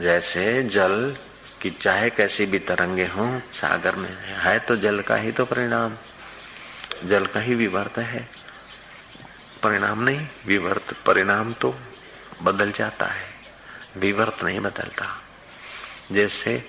जैसे 0.00 0.62
जल 0.62 1.16
की 1.62 1.70
चाहे 1.70 2.10
कैसी 2.10 2.46
भी 2.46 2.58
तरंगे 2.58 3.06
हों, 3.06 3.40
सागर 3.52 3.96
में 3.96 4.10
है 4.10 4.58
तो 4.58 4.76
जल 4.76 5.00
का 5.02 5.16
ही 5.16 5.32
तो 5.32 5.44
परिणाम। 5.44 5.92
जल 7.08 7.26
का 7.26 7.40
ही 7.40 7.54
विवर्त 7.54 7.98
है। 7.98 8.28
परिणाम 9.62 10.02
नहीं, 10.02 10.28
विवर्त, 10.46 10.96
परिणाम 11.06 11.52
तो 11.52 11.80
बदल 12.42 12.72
जाता 12.72 13.06
है। 13.06 13.30
विवर्त 13.96 14.44
नहीं 14.44 14.60
बदलता। 14.60 15.22
जैसे 16.12 16.64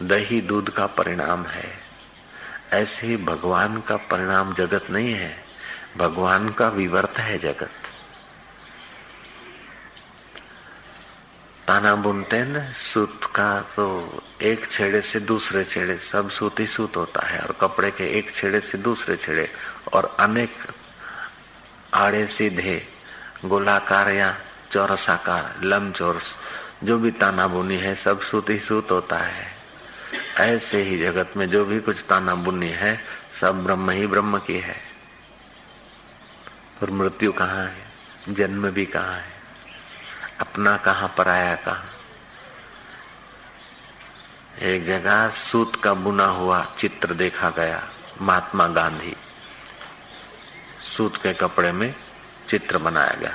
दही 0.00 0.40
दूध 0.40 0.70
का 0.70 0.86
परिणाम 0.86 1.46
है, 1.46 1.78
ऐसे 2.72 3.06
ही 3.06 3.16
भगवान 3.16 3.80
का 3.80 3.96
परिणाम 3.96 4.54
जगत 4.54 4.90
नहीं 4.90 5.12
है। 5.12 5.44
भगवान 5.96 6.50
का 6.50 6.68
विवर्त 6.68 7.18
है 7.18 7.38
जगत। 7.38 7.70
ताना 11.70 11.94
बुनते 11.94 12.36
हैं 12.36 12.46
ना 12.46 12.72
सूत 12.74 13.24
का 13.30 13.62
तो 13.62 13.86
एक 14.42 14.66
छेड़े 14.70 15.00
से 15.00 15.20
दूसरे 15.20 15.64
छेड़े, 15.64 15.96
सब 15.98 16.30
सूत 16.30 16.60
ही 16.60 16.66
सूत 16.66 16.96
होता 16.96 17.26
है 17.26 17.40
और 17.40 17.54
कपड़े 17.60 17.90
के 17.90 18.10
एक 18.18 18.34
छेड़े 18.34 18.60
से 18.60 18.78
दूसरे 18.78 19.16
छेड़े 19.16 19.48
और 19.92 20.16
अनेक 20.20 20.50
आड़े 21.94 22.26
सीधे, 22.26 22.86
गोलाकार 23.44 24.10
या 24.10 24.34
चौरसाकार 24.70 25.60
लम 25.62 25.92
चौरस 25.92 26.34
जो 26.84 26.98
भी 26.98 27.10
ताना 27.10 27.46
बुनी 27.46 27.76
है, 27.76 27.94
सब 27.94 28.20
सूत 28.20 28.50
ही 28.50 28.58
सूत 28.58 28.90
होता 28.90 29.18
है। 29.18 29.46
ऐसे 30.38 30.82
ही 30.82 30.98
जगत 30.98 31.36
में 31.36 31.50
जो 31.50 31.64
भी 31.64 31.80
कुछ 31.80 32.04
ताना 32.04 32.34
बुनी 32.34 32.68
है, 32.68 33.00
सब 33.40 33.64
ब्रह्म 33.64 33.90
ही 33.90 34.06
ब्रह्म 34.06 34.38
की 34.38 34.58
है। 34.58 34.76
और 36.82 36.90
मृत्यु 36.90 37.32
कहाँ 37.32 37.64
है? 37.64 38.34
जन्म 38.34 38.70
भी 38.70 38.86
कहाँ 38.86 39.14
है? 39.14 39.39
अपना 40.40 40.76
कहा 40.76 41.06
पराया 41.06 41.54
कहा 41.54 41.84
एक 44.62 44.86
जगह 44.86 45.28
सूत 45.30 45.76
का 45.76 45.92
बुना 45.94 46.24
हुआ 46.26 46.64
चित्र 46.78 47.14
देखा 47.14 47.50
गया, 47.50 47.82
महात्मा 48.22 48.66
गांधी। 48.68 49.14
सूत 50.86 51.16
के 51.16 51.32
कपड़े 51.32 51.72
में 51.72 51.94
चित्र 52.48 52.78
बनाया 52.78 53.14
गया। 53.20 53.32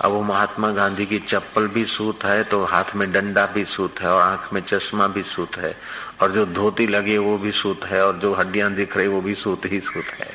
अब 0.00 0.12
वो 0.12 0.22
महात्मा 0.22 0.70
गांधी 0.70 1.06
की 1.06 1.18
चप्पल 1.18 1.66
भी 1.68 1.84
सूत 1.86 2.24
है 2.24 2.42
तो 2.44 2.64
हाथ 2.64 2.94
में 2.96 3.10
डंडा 3.12 3.46
भी 3.46 3.64
सूत 3.64 4.00
है 4.00 4.08
और 4.08 4.22
आँख 4.22 4.52
में 4.52 4.60
चश्मा 4.60 5.06
भी 5.06 5.22
सूत 5.22 5.56
है। 5.56 5.74
और 6.22 6.32
जो 6.32 6.46
धोती 6.46 6.86
लगी 6.86 7.18
वो 7.18 7.36
भी 7.38 7.52
सूत 7.52 7.84
है, 7.84 8.04
और 8.06 8.16
जो 8.16 8.34
हड्डियाँ 8.34 8.72
दिख 8.72 8.96
रही 8.96 9.08
वो 9.08 9.20
भी 9.20 9.34
सूत 9.34 9.66
ही 9.66 9.80
सूत 9.80 10.04
है। 10.04 10.30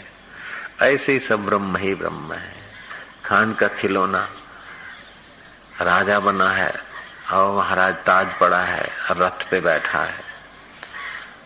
ऐसे 0.82 1.14
ही 1.14 1.20
सब 1.20 1.46
ब्रह्म 1.46 1.78
ही 1.78 1.96
ब्रह्म 1.96 2.34
है। 2.34 2.54
खान 3.26 3.54
का 3.54 3.68
खिलौना 3.68 4.28
राजा 5.82 6.20
बना 6.20 6.50
है 6.52 6.74
और 7.34 7.52
महाराज 7.58 7.96
ताज 8.06 8.34
पड़ा 8.34 8.62
है, 8.62 8.88
रथ 9.12 9.50
पे 9.50 9.60
बैठा 9.62 10.00
है। 10.00 10.24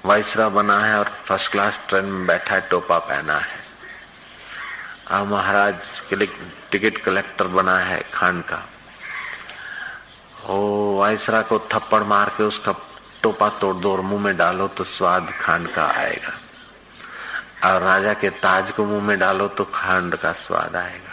वाइसरा 0.05 0.47
बना 0.49 0.79
है 0.79 0.97
और 0.99 1.09
फ़र्स्ट 1.25 1.51
क्लास 1.51 1.79
ट्रेन 1.89 2.05
में 2.05 2.25
बैठा 2.27 2.55
है, 2.55 2.61
टोपा 2.61 2.97
पहना 2.99 3.37
है। 3.39 3.61
अब 5.11 5.27
महाराज 5.27 5.75
टिकट 6.71 6.97
कलेक्टर 6.97 7.47
बना 7.49 7.77
है 7.79 8.01
खान 8.13 8.41
का। 8.41 8.61
ओ 10.45 10.97
वाइसरा 10.97 11.41
को 11.41 11.59
थप्पड़ 11.73 12.03
मार 12.03 12.29
के 12.37 12.43
उसका 12.43 12.75
टोपा 13.23 13.49
तोड़ 13.61 13.75
दो 13.75 13.91
और 13.91 14.01
मुँह 14.01 14.21
में 14.21 14.35
डालो 14.37 14.67
तो 14.67 14.83
स्वाद 14.83 15.33
खांड 15.41 15.67
का 15.73 15.85
आएगा। 15.87 16.33
और 17.65 17.81
राजा 17.81 18.13
के 18.13 18.29
ताज 18.41 18.71
को 18.71 18.85
मुँह 18.85 19.03
में 19.03 19.17
डालो 19.19 19.47
तो 19.47 19.63
खांड 19.73 20.15
का 20.15 20.31
स्वाद 20.39 20.75
आएगा। 20.75 21.12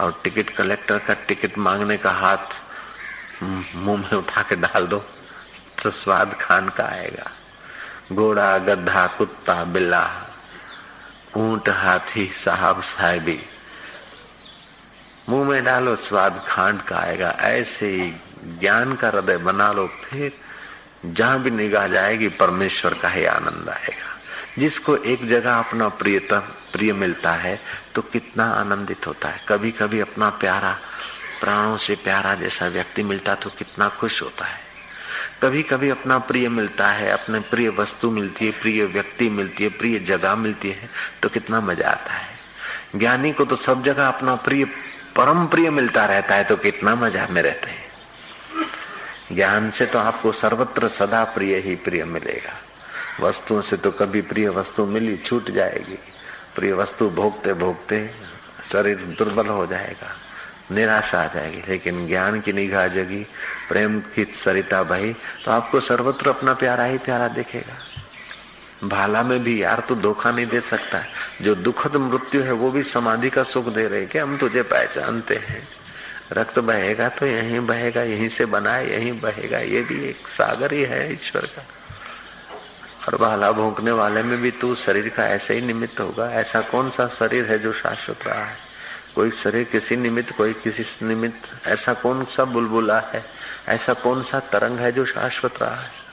और 0.00 0.20
टिकट 0.24 0.50
कलेक्टर 0.50 0.98
का 0.98 1.14
टिकट 1.14 1.58
मांगने 1.58 1.96
का 1.96 2.10
हाथ 2.10 2.62
मुँह 3.74 4.00
में 4.00 4.18
उठा 4.18 4.42
के 4.42 4.56
डाल 4.56 4.86
दो 4.86 4.98
तो 5.82 5.90
स्वाद 5.90 6.36
खान 6.40 6.68
का 6.68 6.84
आएगा। 6.84 7.30
घोड़ा 8.12 8.58
गद्दा 8.58 9.06
कुत्ता, 9.06 9.64
बिल्ला, 9.64 10.26
ऊँट, 11.36 11.68
हाथी, 11.68 12.26
साहब, 12.26 12.80
साहेबी, 12.80 13.40
मुँह 15.28 15.48
में 15.48 15.64
डालो, 15.64 15.96
स्वाद 15.96 16.44
खांड 16.48 16.82
का 16.82 16.96
आएगा। 16.96 17.30
ऐसे 17.30 17.86
ही 17.86 18.12
ज्ञान 18.60 18.94
का 18.94 19.08
हृदय 19.08 19.36
बना 19.38 19.72
लो, 19.72 19.86
फिर 19.86 20.32
जहाँ 21.06 21.42
भी 21.42 21.50
निगाह 21.50 21.88
जाएगी, 21.88 22.28
परमेश्वर 22.28 22.94
का 22.94 23.08
ही 23.08 23.24
आनंद 23.24 23.68
आएगा। 23.68 24.14
जिसको 24.58 24.96
एक 24.96 25.28
जगह 25.28 25.58
अपना 25.58 25.88
प्रियतम 25.88 26.42
प्रिय 26.76 26.92
मिलता 26.94 27.32
है 27.32 27.58
तो 27.94 28.02
कितना 28.02 28.44
आनंदित 28.52 29.06
होता 29.06 29.28
है। 29.28 29.40
कभी 29.48 29.70
कभी 29.72 30.00
अपना 30.00 30.28
प्यारा, 30.36 30.76
प्राणों 31.40 31.76
से 31.78 31.94
प्यारा 31.96 32.34
जैसा 32.34 32.66
व्यक्ति 32.68 33.02
मिलता 33.04 33.34
तो 33.34 33.50
कितना 33.50 33.88
खुश 33.90 34.22
होता 34.22 34.44
है। 34.44 34.64
कभी 35.42 35.62
कभी 35.62 35.88
अपना 35.90 36.18
प्रिय 36.20 36.48
मिलता 36.48 36.88
है, 36.88 37.10
अपने 37.10 37.40
प्रिय 37.40 37.68
वस्तु 37.70 38.10
मिलती 38.10 38.46
है, 38.46 38.52
प्रिय 38.52 38.84
व्यक्ति 38.84 39.28
मिलती 39.30 39.64
है, 39.64 39.70
प्रिय 39.70 39.98
जगह 39.98 40.34
मिलती 40.36 40.70
है 40.70 40.88
तो 41.22 41.28
कितना 41.28 41.60
मज़ा 41.60 41.90
आता 41.90 42.12
है। 42.12 42.34
ज्ञानी 42.96 43.32
को 43.32 43.44
तो 43.44 43.56
सब 43.56 43.82
जगह 43.84 44.08
अपना 44.08 44.34
प्रिय, 44.36 44.64
परम 45.16 45.46
प्रिय 45.46 45.70
मिलता 45.70 46.04
रहता 46.06 46.34
है 46.34 46.44
तो 46.44 46.56
कितना 46.56 46.94
मज़ा 46.94 47.26
में 47.30 47.42
रहते 47.42 47.70
हैं। 47.70 47.84
ज्ञान 49.32 49.70
से 49.70 49.86
तो 49.86 49.98
आपको 49.98 50.32
सर्वत्र 50.32 50.88
सदा 50.88 51.24
प्रिय 51.24 51.56
ही 51.56 51.74
प्रिय 51.76 52.04
मिलेगा। 52.04 52.52
वस्तुओं 53.20 53.62
से 53.62 53.76
तो 53.76 53.90
कभी 53.90 54.20
प्रिय 54.22 54.48
वस्तु 54.48 54.86
मिली, 54.86 55.16
छूट 55.16 55.50
जाएगी। 55.50 55.98
प्रिय 56.56 56.72
वस्तु 56.72 57.08
भोगते 57.10 57.52
भोगते 57.54 57.98
शरीर 58.72 58.96
दुर्बल 59.18 59.46
हो 59.48 59.66
जाएगा, 59.66 60.08
निराशा 60.72 61.20
आ 61.20 61.26
जाएगी, 61.34 61.62
लेकिन 61.68 62.06
ज्ञान 62.08 62.40
की 62.40 62.52
निगाह 62.52 62.86
जगी, 62.88 63.22
प्रेम 63.68 64.00
की 64.14 64.24
सरिता 64.36 64.82
बही 64.82 65.12
तो 65.44 65.50
आपको 65.50 65.80
सर्वत्र 65.80 66.28
अपना 66.28 66.54
प्यारा 66.54 66.84
ही 66.84 66.98
प्यारा 66.98 67.28
दिखेगा। 67.28 68.88
भाला 68.88 69.22
में 69.22 69.42
भी 69.44 69.62
यार 69.62 69.80
तो 69.88 69.94
धोखा 69.96 70.30
नहीं 70.30 70.46
दे 70.46 70.60
सकता, 70.62 71.02
जो 71.42 71.54
दुखद 71.56 71.96
मृत्यु 71.96 72.42
है 72.42 72.52
वो 72.52 72.70
भी 72.70 72.82
समाधि 72.82 73.30
का 73.30 73.42
सुख 73.44 73.68
दे 73.74 73.86
रहे 73.88 74.06
कि 74.06 74.18
हम 74.18 74.36
तुझे 74.38 74.62
पहचानते 74.64 75.34
हैं। 75.38 75.62
रक्त 76.32 76.58
बहेगा 76.58 77.08
तो 77.08 77.26
यहीं 77.26 77.60
बहेगा, 77.60 78.02
यहीं 78.02 78.28
से 78.28 78.46
बना, 78.46 78.76
यहीं 78.78 79.12
बहेगा, 79.20 79.58
ये 79.58 79.82
भी 79.82 80.04
एक 80.04 80.28
सागर 80.28 80.72
ही 80.72 80.82
है 80.82 81.12
ईश्वर 81.12 81.46
का। 81.46 81.64
और 83.08 83.16
भाला 83.16 83.52
भोंकने 83.52 83.90
वाले 83.90 84.22
में 84.22 84.40
भी 84.40 84.50
तू 84.50 84.74
शरीर 84.74 85.08
का 85.08 85.24
ऐसे 85.24 85.54
ही 85.54 85.60
निमित्त 85.60 86.00
होगा। 86.00 86.32
ऐसा 86.32 86.60
कौन 86.60 86.90
सा 86.90 87.08
शरीर 87.08 87.44
है 87.44 87.58
जो 87.58 87.72
शाश्वत 87.72 88.26
रहा 88.26 88.44
है? 88.44 88.56
कोई 89.14 89.30
शरीर 89.30 89.64
किसी 89.64 89.96
निमित्त, 89.96 90.36
कोई 90.36 90.52
किसी 90.52 91.06
निमित्त, 91.06 91.68
ऐसा 91.68 91.94
कौन 91.94 92.24
सा 92.24 92.44
बुलबुला 92.44 92.98
है? 92.98 93.24
ऐसा 93.68 93.94
कौन 93.94 94.22
सा 94.22 94.40
तरंग 94.40 94.78
है 94.78 94.92
जो 94.92 95.04
शाश्वत 95.04 95.62
रहा 95.62 95.74
है? 95.74 96.05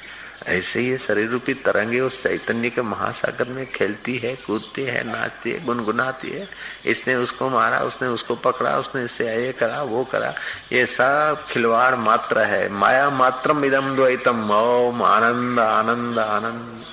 ऐसे 0.48 0.80
ही 0.80 0.98
शरीर 0.98 1.30
रूपी 1.30 1.54
तरंगे 1.54 2.00
उस 2.00 2.24
चैतन्य 2.24 2.70
के 2.70 2.82
महासागर 2.82 3.48
में 3.48 3.72
खेलती 3.72 4.18
है, 4.18 4.36
कूदती 4.36 4.84
है, 4.84 5.04
नाचती 5.04 5.52
है, 5.52 5.66
गुनगुनाती 5.66 6.30
है। 6.30 6.50
इसने 6.86 7.16
उसको 7.16 7.50
मारा, 7.50 7.80
उसने 7.80 8.08
उसको 8.08 8.36
पकड़ा, 8.36 8.78
उसने 8.78 9.04
इससे 9.04 9.46
ये 9.46 9.52
करा, 9.52 9.82
वो 9.82 10.04
करा। 10.04 10.34
ये 10.72 10.86
सब 10.86 11.46
खिलवाड़ 11.50 11.96
मात्र 11.96 12.40
है। 12.40 12.70
माया 12.70 13.10
मात्रम 13.10 13.66
इदम 13.66 13.96
द्वैतम। 13.96 14.52
ओम 14.52 15.04
आनंद 15.04 15.60
आनंद 15.60 16.20
आनंद। 16.20 16.86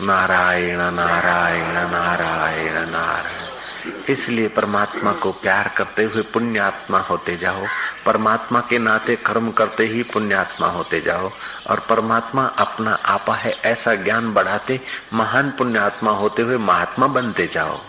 नारायण 0.00 0.78
नारायण 0.78 1.90
नारायण 1.90 2.90
नारायण। 2.90 3.47
इसलिए 4.08 4.48
परमात्मा 4.48 5.12
को 5.12 5.32
प्यार 5.32 5.74
करते 5.76 6.04
हुए 6.04 6.22
पुण्यात्मा 6.22 6.98
होते 6.98 7.36
जाओ। 7.36 7.66
परमात्मा 8.06 8.60
के 8.60 8.78
नाते 8.78 9.16
कर्म 9.16 9.50
करते 9.50 9.86
ही 9.86 10.02
पुण्यात्मा 10.02 10.66
होते 10.66 11.00
जाओ। 11.00 11.30
और 11.66 11.80
परमात्मा 11.80 12.46
अपना 12.46 12.94
आपा 12.94 13.34
है, 13.34 13.52
ऐसा 13.52 13.94
ज्ञान 13.94 14.32
बढ़ाते 14.34 14.80
महान 15.12 15.50
पुण्यात्मा 15.50 16.10
होते 16.10 16.42
हुए 16.42 16.56
महात्मा 16.56 17.06
बनते 17.06 17.46
जाओ। 17.46 17.80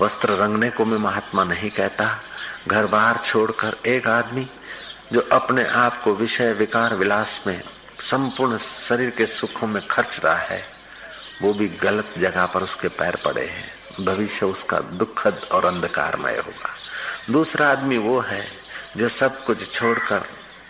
वस्त्र 0.00 0.28
रंगने 0.28 0.70
को 0.70 0.84
मैं 0.84 0.98
महात्मा 0.98 1.44
नहीं 1.44 1.70
कहता। 1.70 2.18
घर 2.68 2.86
बार 2.86 3.20
छोड़कर 3.24 3.76
एक 3.86 4.08
आदमी 4.08 4.50
जो 5.12 5.20
अपने 5.32 5.64
आप 5.64 6.02
को 6.02 6.14
विषय, 6.14 6.52
विकार, 6.52 6.94
विलास 6.94 7.40
में 7.46 7.62
संपूर्ण 8.10 8.58
शरीर 8.58 9.10
के 9.10 9.26
सुखों 9.26 9.66
में 9.66 9.86
खर्च 9.86 10.20
रहा 10.24 10.36
है, 10.36 10.64
वो 11.42 11.52
भी 11.52 11.68
गलत 11.68 12.14
जगह 12.18 12.46
पर 12.46 12.60
उसके 12.60 12.88
पैर 12.88 13.16
पड़े 13.24 13.46
हैं। 13.46 13.71
भविष्य 14.00 14.46
उसका 14.46 14.78
दुखद 14.78 15.48
और 15.52 15.64
अंधकारमय 15.64 16.36
होगा। 16.36 16.74
दूसरा 17.30 17.68
आदमी 17.68 17.98
वो 17.98 18.20
है 18.20 18.52
जो 18.96 19.08
सब 19.08 19.44
कुछ 19.44 19.72
छोड़कर 19.72 20.22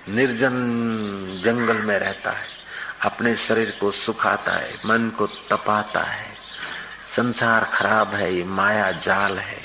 निर्जन 0.09 0.51
जंगल 1.45 1.77
में 1.77 1.99
रहता 1.99 2.31
है, 2.31 2.47
अपने 3.03 3.37
शरीर 3.37 3.79
को 3.81 3.91
सुखाता 3.91 4.53
है, 4.53 4.75
मन 4.87 5.11
को 5.19 5.27
तपाता 5.27 6.01
है। 6.01 6.37
संसार 7.17 7.65
खराब 7.65 8.15
है, 8.15 8.35
ये 8.35 8.45
माया 8.45 8.93
जाल 8.93 9.39
है, 9.39 9.61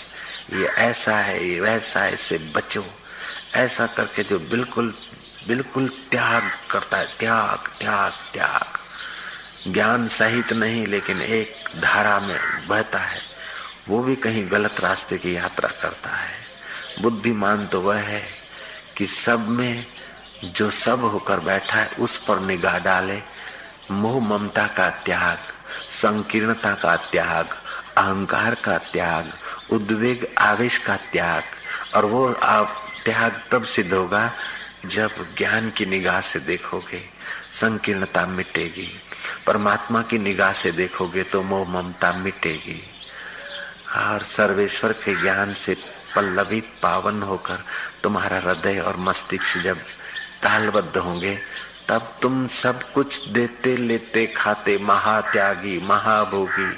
ये 0.53 0.65
ऐसा 0.65 1.17
है, 1.17 1.47
ये 1.47 1.59
वैसा 1.59 1.99
है, 1.99 2.13
इसे 2.13 2.37
बचो। 2.37 2.85
ऐसा 3.55 3.87
करके 3.87 4.23
जो 4.23 4.39
बिल्कुल 4.39 4.93
बिल्कुल 5.47 5.87
त्याग 5.87 6.43
करता 6.71 6.97
है, 6.97 7.07
त्याग 7.19 7.57
त्याग 7.79 8.11
त्याग। 8.33 8.77
ज्ञान 9.73 10.07
सहित 10.07 10.53
नहीं, 10.53 10.87
लेकिन 10.87 11.21
एक 11.21 11.55
धारा 11.81 12.19
में 12.19 12.67
बहता 12.67 12.99
है। 12.99 13.26
वो 13.87 14.03
भी 14.03 14.15
कहीं 14.15 14.51
गलत 14.51 14.79
रास्ते 14.79 15.17
की 15.17 15.35
यात्रा 15.35 15.69
करता 15.69 16.09
है। 16.09 16.33
बुद्धिमान 17.01 17.67
तो 17.67 17.81
वह 17.81 17.95
है 17.95 18.23
कि 18.97 19.07
सब 19.07 19.47
में 19.47 19.85
जो 20.43 20.69
सब 20.69 21.01
होकर 21.01 21.39
बैठा 21.39 21.75
है, 21.75 21.89
उस 21.99 22.17
पर 22.17 22.39
निगाह 22.39 22.79
डाले। 22.79 23.21
मोह 23.91 24.23
ममता 24.23 24.67
का 24.67 24.89
त्याग, 24.89 25.37
संकीर्णता 25.91 26.73
का 26.73 26.95
त्याग, 26.95 27.45
अहंकार 27.97 28.55
का 28.55 28.77
त्याग, 28.77 29.33
उद्वेग, 29.71 30.27
आवेश 30.37 30.77
का 30.77 30.95
त्याग, 30.95 31.43
और 31.95 32.05
वो 32.05 32.33
आप 32.33 32.83
त्याग 33.05 33.43
तब 33.51 33.63
सिद्ध 33.63 33.93
होगा 33.93 34.31
जब 34.85 35.35
ज्ञान 35.37 35.69
की 35.69 35.85
निगाह 35.85 36.21
से 36.21 36.39
देखोगे, 36.39 37.09
संकीर्णता 37.51 38.25
मिटेगी। 38.25 39.01
परमात्मा 39.47 40.01
की 40.01 40.17
निगाह 40.17 40.53
से 40.53 40.71
देखोगे 40.71 41.23
तो 41.23 41.43
मोह 41.43 41.67
ममता 41.69 42.11
मिटेगी। 42.11 42.96
और 43.97 44.23
सर्वेश्वर 44.23 44.91
के 44.91 45.21
ज्ञान 45.21 45.53
से 45.53 45.77
पल्लवित 46.15 46.73
पावन 46.81 47.23
होकर 47.23 47.63
तुम्हारा 48.03 48.39
हृदय 48.39 48.79
और 48.79 48.97
मस्तिष्क 48.97 49.57
जब 49.57 49.77
तालबद्ध 50.43 50.97
होंगे, 50.97 51.39
तब 51.89 52.11
तुम 52.21 52.47
सब 52.47 52.91
कुछ 52.91 53.27
देते 53.27 53.77
लेते 53.77 54.27
खाते 54.27 54.77
महात्यागी, 54.77 55.79
महाभोगी। 55.79 56.75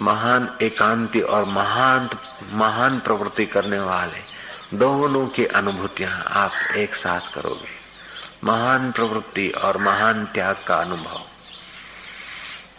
महान 0.00 0.56
एकांति 0.62 1.20
और 1.20 1.44
महान 1.44 2.08
महान 2.52 3.00
प्रवृत्ति 3.00 3.46
करने 3.46 3.80
वाले 3.80 4.20
दोनों 4.76 5.26
की 5.26 5.44
अनुभूतियाँ 5.44 6.24
आप 6.26 6.52
एक 6.76 6.94
साथ 6.94 7.34
करोगे। 7.34 7.78
महान 8.44 8.92
प्रवृत्ति 8.92 9.48
और 9.48 9.78
महान 9.78 10.24
त्याग 10.24 10.56
का 10.66 10.76
अनुभव। 10.76 11.20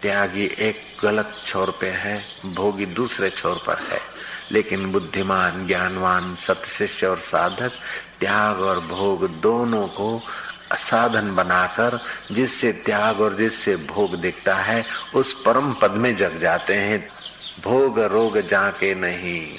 त्यागी 0.02 0.46
एक 0.46 0.82
गलत 1.04 1.42
छोर 1.46 1.78
पे 1.82 1.90
है, 1.90 2.24
भोगी 2.46 2.86
दूसरे 2.86 3.30
छोर 3.30 3.64
पर 3.68 3.76
है। 3.76 4.02
लेकिन 4.52 4.92
बुद्धिमान, 4.92 5.68
ज्ञानवान 5.68 6.36
सत्शिष्य 6.36 7.08
और 7.08 7.20
साधक, 7.20 7.72
त्याग 8.20 8.62
और 8.62 8.80
भोग 8.80 9.30
दोनों 9.30 9.88
को 9.88 10.22
साधन 10.74 11.36
बनाकर 11.36 12.00
जिससे 12.32 12.72
त्याग 12.72 13.22
और 13.22 13.38
जिससे 13.38 13.76
भोग 13.76 14.16
दिखता 14.16 14.56
है, 14.56 14.86
उस 15.16 15.34
परम 15.34 15.74
पद 15.74 15.92
में 15.92 16.16
जग 16.16 16.40
जाते 16.40 16.74
हैं। 16.74 17.10
भोग 17.64 18.00
रोग 18.00 18.42
जाके 18.42 18.96
नहीं, 18.96 19.56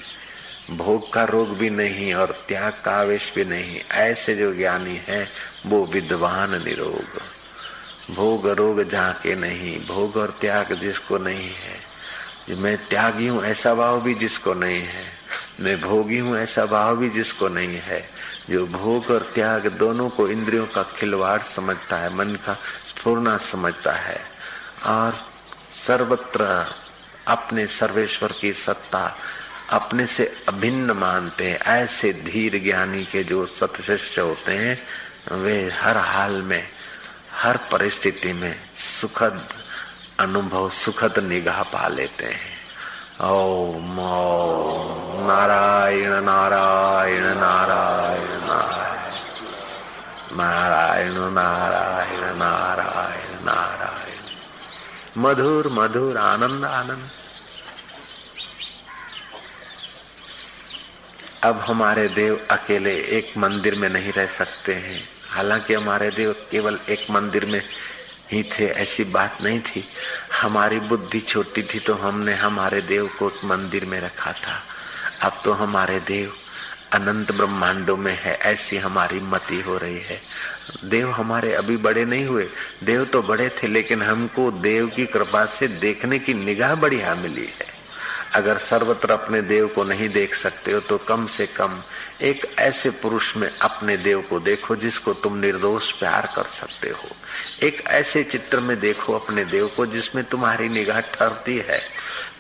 भोग 0.77 1.13
का 1.13 1.25
रोग 1.25 1.59
भी 1.59 1.71
नहीं 1.71 2.15
और 2.15 2.45
त्याग 2.49 2.83
का 2.85 2.93
आवेश 2.93 3.33
भी 3.35 3.45
नहीं। 3.45 3.81
ऐसे 3.93 4.35
जो 4.35 4.55
ज्ञानी 4.55 5.01
है, 5.07 5.29
वो 5.67 5.87
विद्वान 5.87 6.65
निरोग। 6.65 7.23
भोग 8.15 8.49
रोग 8.49 8.89
जाके 8.89 9.35
नहीं, 9.35 9.87
भोग 9.87 10.17
और 10.17 10.39
त्याग 10.41 10.73
जिसको 10.73 11.19
नहीं 11.19 11.51
है। 11.51 11.91
मैं 12.57 12.89
त्यागी 12.89 13.27
हूँ 13.27 13.45
ऐसा 13.45 13.75
भाव 13.75 14.03
भी 14.03 14.15
जिसको 14.15 14.55
नहीं 14.55 14.83
है। 14.83 15.05
मैं 15.61 15.81
भोगी 15.81 16.19
हूँ 16.19 16.39
ऐसा 16.39 16.67
भाव 16.67 16.97
भी 16.97 17.11
जिसको 17.11 17.49
नहीं 17.49 17.77
है। 17.77 18.11
जो 18.51 18.67
भोग 18.67 19.11
और 19.11 19.33
त्याग 19.35 19.67
दोनों 19.67 20.11
को 20.11 20.29
इंद्रियों 20.29 20.67
का 20.67 20.83
खिलवाड़ 20.83 21.43
समझता 21.43 21.97
है, 21.97 22.15
मन 22.15 22.25
का 22.25 22.55
स्फूर्णा 22.89 23.37
समझता 23.37 23.93
है। 23.93 24.21
और 24.87 25.15
सर्वत्र 25.87 26.67
अपने 27.29 27.67
सर्वेश्वर 27.67 28.33
की 28.41 28.53
सत्ता 28.53 29.17
अपने 29.71 30.07
से 30.07 30.43
अभिन्न 30.49 30.91
मानते 30.91 31.51
हैं। 31.51 31.59
ऐसे 31.59 32.13
धीर 32.13 32.63
ज्ञानी 32.65 33.05
के 33.05 33.25
जो 33.25 33.47
सतशिष्य 33.47 34.21
होते 34.21 34.53
हैं, 34.53 34.83
वे 35.37 35.71
हर 35.71 35.97
हाल 35.97 36.43
में 36.43 36.69
हर 37.43 37.57
परिस्थिति 37.57 38.33
में 38.33 38.61
सुखद 38.75 39.49
अनुभव, 40.21 40.71
सुखद 40.71 41.19
निगाह 41.19 41.63
पा 41.63 41.89
लेते 41.89 42.25
हैं। 42.25 42.61
ओम 43.29 43.97
नारायण 45.27 46.11
नारायण 46.11 47.23
नारायण 47.23 48.31
नारायण। 48.31 49.11
नारायण 50.37 51.13
नारायण 51.13 52.37
नारायण 52.37 53.45
नारायण। 53.45 54.23
मधुर 55.19 55.69
मधुर, 55.69 56.17
आनंद 56.17 56.65
आनंद। 56.65 57.11
अब 61.43 61.61
हमारे 61.61 62.09
देव 62.09 62.47
अकेले 62.51 62.95
एक 62.95 63.37
मंदिर 63.37 63.75
में 63.75 63.89
नहीं 63.89 64.13
रह 64.13 64.27
सकते 64.27 64.75
हैं। 64.75 65.20
हालाँकि 65.31 65.75
हमारे 65.75 66.11
देव 66.11 66.33
केवल 66.51 66.79
एक 66.89 67.11
मंदिर 67.11 67.47
में 67.47 67.63
ही 68.33 68.43
थे, 68.43 68.67
ऐसी 68.67 69.05
बात 69.05 69.43
नहीं 69.43 69.61
थी। 69.61 69.85
हमारी 70.43 70.81
बुद्धि 70.81 71.21
छोटी 71.21 71.63
थी 71.63 71.79
तो 71.79 71.95
हमने 71.95 72.35
हमारे 72.35 72.81
देव 72.83 73.11
को 73.19 73.33
मंदिर 73.45 73.85
में 73.85 74.01
रखा 74.01 74.33
था। 74.33 74.63
अब 75.23 75.43
तो 75.45 75.53
हमारे 75.53 76.01
देव 76.01 76.33
अनंत 76.93 77.33
ब्रह्मांडों 77.33 77.97
में 77.97 78.19
है, 78.23 78.35
ऐसी 78.35 78.77
हमारी 78.77 79.21
मति 79.21 79.61
हो 79.61 79.79
रही 79.79 80.01
है। 80.01 80.21
देव 80.85 81.11
हमारे 81.11 81.53
अभी 81.55 81.77
बड़े 81.77 82.05
नहीं 82.05 82.25
हुए। 82.27 82.49
देव 82.85 83.05
तो 83.05 83.23
बड़े 83.23 83.49
थे, 83.49 83.67
लेकिन 83.67 84.03
हमको 84.03 84.51
देव 84.51 84.87
की 84.87 85.07
कृपा 85.07 85.47
से 85.47 85.69
देखने 85.69 86.19
की 86.19 86.35
निगाह 86.35 86.75
बढ़िया 86.75 87.15
मिली 87.15 87.47
है। 87.47 87.80
अगर 88.35 88.59
सर्वत्र 88.59 89.11
अपने 89.11 89.41
देव 89.43 89.67
को 89.69 89.85
नहीं 89.85 90.09
देख 90.09 90.35
सकते 90.35 90.73
हो 90.73 90.81
तो 90.81 90.99
कम 90.99 91.27
से 91.27 91.47
कम 91.47 91.83
एक 92.23 92.47
ऐसे 92.59 92.91
पुरुष 92.91 93.37
में 93.37 93.49
अपने 93.59 93.97
देव 93.97 94.21
को 94.21 94.41
देखो 94.41 94.77
जिसको 94.77 95.13
तुम 95.13 95.37
निर्दोष 95.37 95.91
प्यार 95.93 96.33
कर 96.37 96.45
सकते 96.45 96.89
हो। 96.89 97.09
एक 97.63 97.83
ऐसे 97.87 98.23
चित्र 98.23 98.61
में 98.61 98.79
देखो 98.81 99.15
अपने 99.15 99.45
देव 99.45 99.71
को 99.77 99.87
जिसमें 99.87 100.25
तुम्हारी 100.25 100.69
निगाह 100.69 101.01
ठहरती 101.01 101.57
है। 101.69 101.81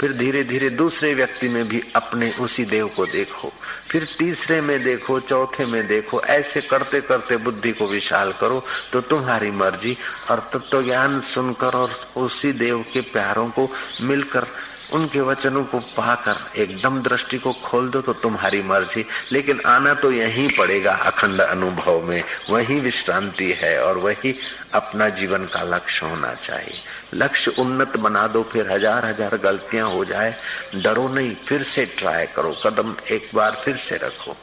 फिर 0.00 0.12
धीरे 0.12 0.42
धीरे 0.44 0.70
दूसरे 0.70 1.14
व्यक्ति 1.14 1.48
में 1.48 1.68
भी 1.68 1.82
अपने 1.96 2.30
उसी 2.40 2.64
देव 2.64 2.88
को 2.88 3.06
देखो। 3.06 3.52
फिर 3.90 4.06
तीसरे 4.18 4.60
में 4.60 4.82
देखो, 4.82 5.18
चौथे 5.20 5.66
में 5.66 5.86
देखो, 5.86 6.20
ऐसे 6.20 6.60
करते 6.60 7.00
करते 7.00 7.36
बुद्धि 7.36 7.72
को 7.72 7.86
विशाल 7.86 8.32
करो 8.32 8.64
तो 8.92 9.00
तुम्हारी 9.00 9.50
मर्ज़ी। 9.50 9.96
और 10.30 10.50
तत्व 10.52 10.82
ज्ञान 10.82 11.20
सुनकर 11.20 11.74
और 11.74 11.94
उसी 12.16 12.52
देव 12.52 12.84
के 12.92 13.00
प्यारों 13.00 13.48
को 13.48 13.68
मिलकर 14.00 14.46
उनके 14.92 15.20
वचनों 15.20 15.64
को 15.64 15.78
पाकर 15.96 16.60
एकदम 16.60 17.00
दृष्टि 17.02 17.38
को 17.38 17.52
खोल 17.54 17.88
दो 17.90 18.00
तो 18.02 18.12
तुम्हारी 18.14 18.62
मर्ज़ी, 18.62 19.04
लेकिन 19.32 19.60
आना 19.66 19.94
तो 19.94 20.10
यही 20.12 20.48
पड़ेगा 20.58 20.92
अखंड 20.92 21.40
अनुभव 21.40 22.02
में। 22.02 22.22
वही 22.50 22.78
विश्रांति 22.80 23.50
है 23.52 23.78
और 23.82 23.98
वही 23.98 24.34
अपना 24.74 25.08
जीवन 25.10 25.44
का 25.46 25.62
लक्ष्य 25.66 26.06
होना 26.06 26.32
चाहिए। 26.34 26.80
लक्ष्य 27.14 27.54
उन्नत 27.58 27.96
बना 27.98 28.26
दो, 28.26 28.42
फिर 28.42 28.70
हज़ार 28.72 29.06
हज़ार 29.06 29.36
गलतियाँ 29.38 29.90
हो 29.90 30.04
जाए। 30.04 30.34
डरो 30.76 31.08
नहीं, 31.08 31.34
फिर 31.46 31.62
से 31.64 31.86
ट्राई 31.98 32.26
करो, 32.26 32.54
कदम 32.64 32.94
एक 33.10 33.30
बार 33.34 33.60
फिर 33.64 33.76
से 33.78 33.96
रखो। 33.96 34.36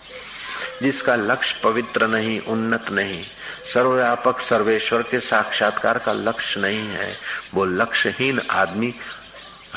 जिसका 0.82 1.16
लक्ष्य 1.16 1.60
पवित्र 1.64 2.08
नहीं, 2.08 2.40
उन्नत 2.42 2.90
नहीं, 2.92 3.24
सर्वव्यापक 3.66 4.40
सर्वेश्वर 4.40 5.02
के 5.02 5.20
साक्षात्कार 5.20 5.98
का 5.98 6.14
लक्ष्य 6.14 6.60
नहीं 6.62 6.88
है, 6.88 7.16
वो 7.54 7.66
लक्ष्यहीन 7.66 8.40
आदमी 8.52 8.94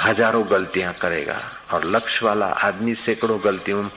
हज़ारों 0.04 0.50
गलतियाँ 0.50 0.92
करेगा 0.92 1.40
और 1.72 1.84
लक्ष्य 1.84 2.26
वाला 2.26 2.46
आदमी 2.46 2.94
सैकड़ों 2.94 3.38
गलतियों 3.44 3.88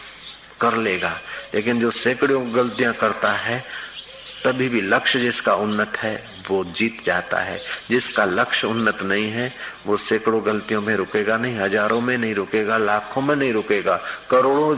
कर 0.62 0.78
लेगा। 0.78 1.20
लेकिन 1.56 1.80
जो 1.80 1.92
सैकड़ों 1.92 2.56
गलतियाँ 2.56 2.94
करता 2.94 3.32
है, 3.32 3.64
तभी 4.46 4.70
भी 4.70 4.82
लक्ष्य 4.82 5.20
जिसका 5.20 5.56
उन्नत 5.56 5.98
है, 5.98 6.24
वो 6.50 6.64
जीत 6.64 6.98
जाता 7.06 7.38
है। 7.38 7.62
जिसका 7.90 8.26
लक्ष्य 8.26 8.68
उन्नत 8.68 9.02
नहीं 9.02 9.30
है, 9.32 9.54
वो 9.86 9.98
सैकड़ों 9.98 10.46
गलतियों 10.46 10.82
में 10.82 10.96
रुकेगा 10.96 11.38
नहीं, 11.38 11.60
हज़ारों 11.60 12.02
में 12.02 12.18
नहीं 12.18 12.36
रुकेगा, 12.36 12.78
लाखों 12.78 13.22
में 13.22 13.36
नहीं 13.36 13.54
रुकेगा, 13.54 14.00
करोड़ों 14.32 14.78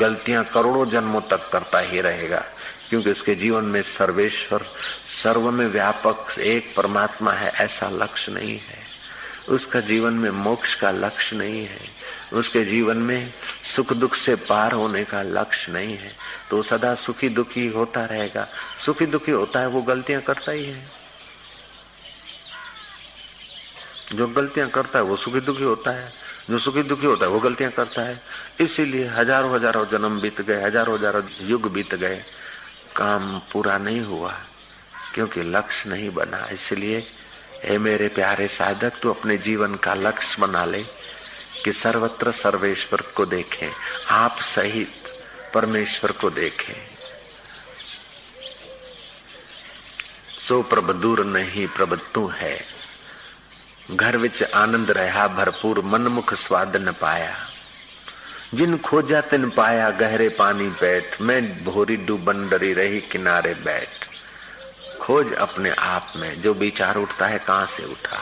गलतियाँ 0.00 0.44
करोड़ों 0.44 0.86
जन्मों 0.90 1.20
तक 1.20 1.50
करता 1.52 1.78
ही 1.78 2.00
रहेगा। 2.00 2.44
क्योंकि 2.90 3.10
उसके 3.10 3.34
जीवन 3.34 3.64
में 3.64 3.82
सर्वेश्वर, 3.82 4.64
सर्व 5.22 5.50
में 5.50 5.66
व्यापक 5.66 6.38
एक 6.38 6.74
परमात्मा 6.76 7.32
है, 7.32 7.50
ऐसा 7.50 7.88
लक्ष्य 7.88 8.32
नहीं 8.32 8.58
है। 8.58 8.79
उसका 9.50 9.80
जीवन 9.80 10.12
में 10.12 10.30
मोक्ष 10.30 10.74
का 10.74 10.90
लक्ष्य 10.90 11.36
नहीं 11.36 11.64
है। 11.66 11.80
उसके 12.32 12.64
जीवन 12.64 12.96
में 12.96 13.32
सुख 13.64 13.92
दुख 13.92 14.14
से 14.14 14.34
पार 14.46 14.72
होने 14.72 15.04
का 15.04 15.22
लक्ष्य 15.22 15.72
नहीं 15.72 15.96
है। 15.96 16.10
तो 16.50 16.62
सदा 16.62 16.94
सुखी 16.94 17.28
दुखी 17.28 17.66
होता 17.68 18.04
रहेगा। 18.04 18.46
सुखी 18.84 19.06
दुखी 19.06 19.30
होता 19.32 19.60
है, 19.60 19.66
वो 19.66 19.82
गलतियाँ 19.82 20.22
करता 20.22 20.52
ही 20.52 20.64
है। 20.64 20.82
जो 24.14 24.26
गलतियाँ 24.28 24.68
करता 24.70 24.98
है, 24.98 25.04
वो 25.04 25.16
सुखी 25.16 25.40
दुखी 25.40 25.64
होता 25.64 25.90
है। 25.90 26.12
जो 26.50 26.58
सुखी 26.58 26.82
दुखी 26.82 27.06
होता 27.06 27.24
है, 27.26 27.30
वो 27.32 27.40
गलतियाँ 27.40 27.70
करता 27.70 28.02
है। 28.02 28.20
इसीलिए 28.60 29.06
हज़ारों 29.08 29.54
हज़ारों 29.54 29.84
जन्म 29.86 30.20
बीत 30.20 30.40
गए 30.40 30.62
हज़ारों 30.62 30.98
हज़ारों 30.98 31.22
युग 31.40 31.72
बीत 31.72 31.94
गए। 31.94 32.22
काम 32.96 33.38
पूरा 33.52 33.76
नहीं 33.78 34.00
हुआ, 34.00 34.32
क्योंकि 35.14 35.42
लक्ष्य 35.42 35.90
नहीं 35.90 36.10
बना। 36.10 36.46
इसलिए 36.52 37.02
हे 37.64 37.78
मेरे 37.78 38.08
प्यारे 38.08 38.48
साधक, 38.48 38.92
तू 39.02 39.10
अपने 39.10 39.38
जीवन 39.38 39.74
का 39.74 39.94
लक्ष्य 39.94 40.42
बना 40.42 40.64
ले 40.64 40.82
कि 41.64 41.72
सर्वत्र 41.72 42.30
सर्वेश्वर 42.30 43.00
को 43.00 43.26
देखें, 43.26 43.70
आप 44.08 44.36
सहित 44.40 45.22
परमेश्वर 45.54 46.12
को 46.12 46.30
देखें। 46.30 46.90
सो 50.48 50.62
प्रभ, 50.62 50.92
दूर 50.92 51.24
नहीं 51.24 51.68
प्रभ, 51.68 52.00
तू 52.14 52.28
है। 52.28 52.64
घर 53.90 54.16
विच 54.16 54.42
आनंद 54.42 54.90
रहा, 54.90 55.28
भरपूर 55.28 55.80
मनमुख 55.80 56.34
स्वाद 56.34 56.76
न 56.76 56.92
पाया। 56.92 57.36
जिन 58.54 58.78
खोजा 58.78 59.20
तिन 59.20 59.50
पाया, 59.50 59.90
गहरे 59.90 60.28
पानी 60.28 60.66
बैठ 60.66 61.20
मैं 61.20 61.64
भोरी 61.64 61.96
डूबन 61.96 62.48
डरी 62.48 62.72
रही 62.72 63.00
किनारे 63.00 63.54
बैठ। 63.54 64.09
खोज 65.00 65.32
अपने 65.32 65.70
आप 65.70 66.12
में, 66.16 66.42
जो 66.42 66.54
विचार 66.54 66.96
उठता 66.96 67.26
है 67.26 67.38
कहाँ 67.38 67.66
से 67.66 67.84
उठा? 67.84 68.18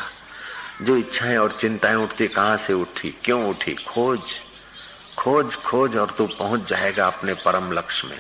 जो 0.82 0.96
इच्छाएँ 0.96 1.36
और 1.36 1.52
चिंताएँ 1.52 1.94
उठती 1.94 2.28
कहाँ 2.28 2.56
से 2.56 2.72
उठी? 2.72 3.10
क्यों 3.24 3.50
उठी? 3.50 3.74
खोज। 3.74 4.20
खोज 5.18 5.56
खोज 5.56 5.96
और 5.96 6.10
तू 6.18 6.26
पहुँच 6.26 6.68
जाएगा 6.68 7.06
अपने 7.06 7.34
परम 7.34 7.72
लक्ष्य 7.72 8.08
में। 8.08 8.18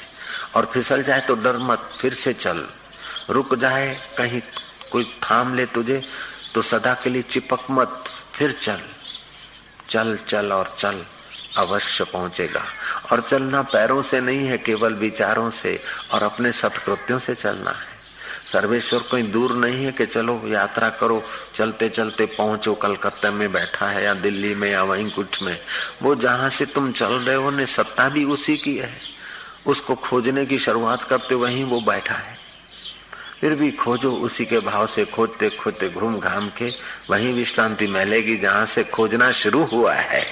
और 0.56 0.66
फिसल 0.66 1.02
जाए 1.02 1.20
तो 1.20 1.34
डर 1.34 1.56
मत, 1.56 1.88
फिर 2.00 2.14
से 2.14 2.32
चल। 2.32 2.66
रुक 3.30 3.54
जाए, 3.54 4.00
कहीं 4.18 4.42
कोई 4.92 5.04
थाम 5.04 5.54
ले 5.54 5.66
तुझे 5.66 6.02
तो 6.54 6.62
सदा 6.62 6.94
के 6.94 7.10
लिए 7.10 7.22
चिपक 7.22 7.60
मत, 7.70 8.04
फिर 8.34 8.52
चल। 8.52 8.80
चल 9.88 10.18
चल 10.28 10.52
और 10.52 10.74
चल, 10.78 11.04
अवश्य 11.56 12.04
पहुंचेगा। 12.04 12.62
और 13.12 13.20
चलना 13.20 13.62
पैरों 13.62 14.02
से 14.02 14.20
नहीं 14.20 14.46
है, 14.46 14.58
केवल 14.58 14.94
विचारों 14.94 15.50
से 15.50 15.82
और 16.14 16.22
अपने 16.22 16.52
सत्कृत्यों 16.52 17.18
से 17.18 17.34
चलना 17.34 17.70
है। 17.70 17.87
सर्वेश्वर 18.52 19.00
कोई 19.00 19.22
दूर 19.22 19.52
नहीं 19.52 19.84
है 19.84 19.92
कि 19.92 20.06
चलो 20.06 20.42
यात्रा 20.46 20.88
करो, 20.88 21.24
चलते 21.54 21.88
चलते 21.88 22.26
पहुंचो, 22.26 22.74
कलकत्ता 22.74 23.30
में 23.30 23.52
बैठा 23.52 23.86
है 23.86 24.04
या 24.04 24.14
दिल्ली 24.14 24.54
में 24.54 24.70
या 24.70 24.82
वहीं 24.82 25.10
कुछ 25.10 25.42
में। 25.42 25.60
वो 26.02 26.14
जहाँ 26.14 26.50
से 26.50 26.66
तुम 26.66 26.92
चल 26.92 27.12
रहे 27.12 27.34
हो, 27.34 27.50
ने 27.50 27.66
सत्ता 27.66 28.08
भी 28.08 28.24
उसी 28.24 28.56
की 28.56 28.76
है। 28.76 28.94
उसको 29.66 29.94
खोजने 29.94 30.46
की 30.46 30.58
शुरुआत 30.58 31.02
करते 31.02 31.34
वहीं 31.34 31.64
वो 31.64 31.80
बैठा 31.80 32.14
है। 32.14 32.38
फिर 33.40 33.54
भी 33.54 33.70
खोजो 33.70 34.12
उसी 34.12 34.44
के 34.44 34.60
भाव 34.60 34.86
से, 34.86 35.04
खोजते 35.04 35.50
खोजते 35.50 35.88
घूम 35.88 36.18
घाम 36.18 36.48
के 36.48 36.72
वहीं 37.10 37.34
विश्रांति 37.34 37.86
मिलेगी, 37.86 38.36
जहाँ 38.36 38.66
से 38.66 38.84
खोजना 38.84 39.32
शुरू 39.32 39.64
हुआ 39.64 39.94
है। 39.94 40.26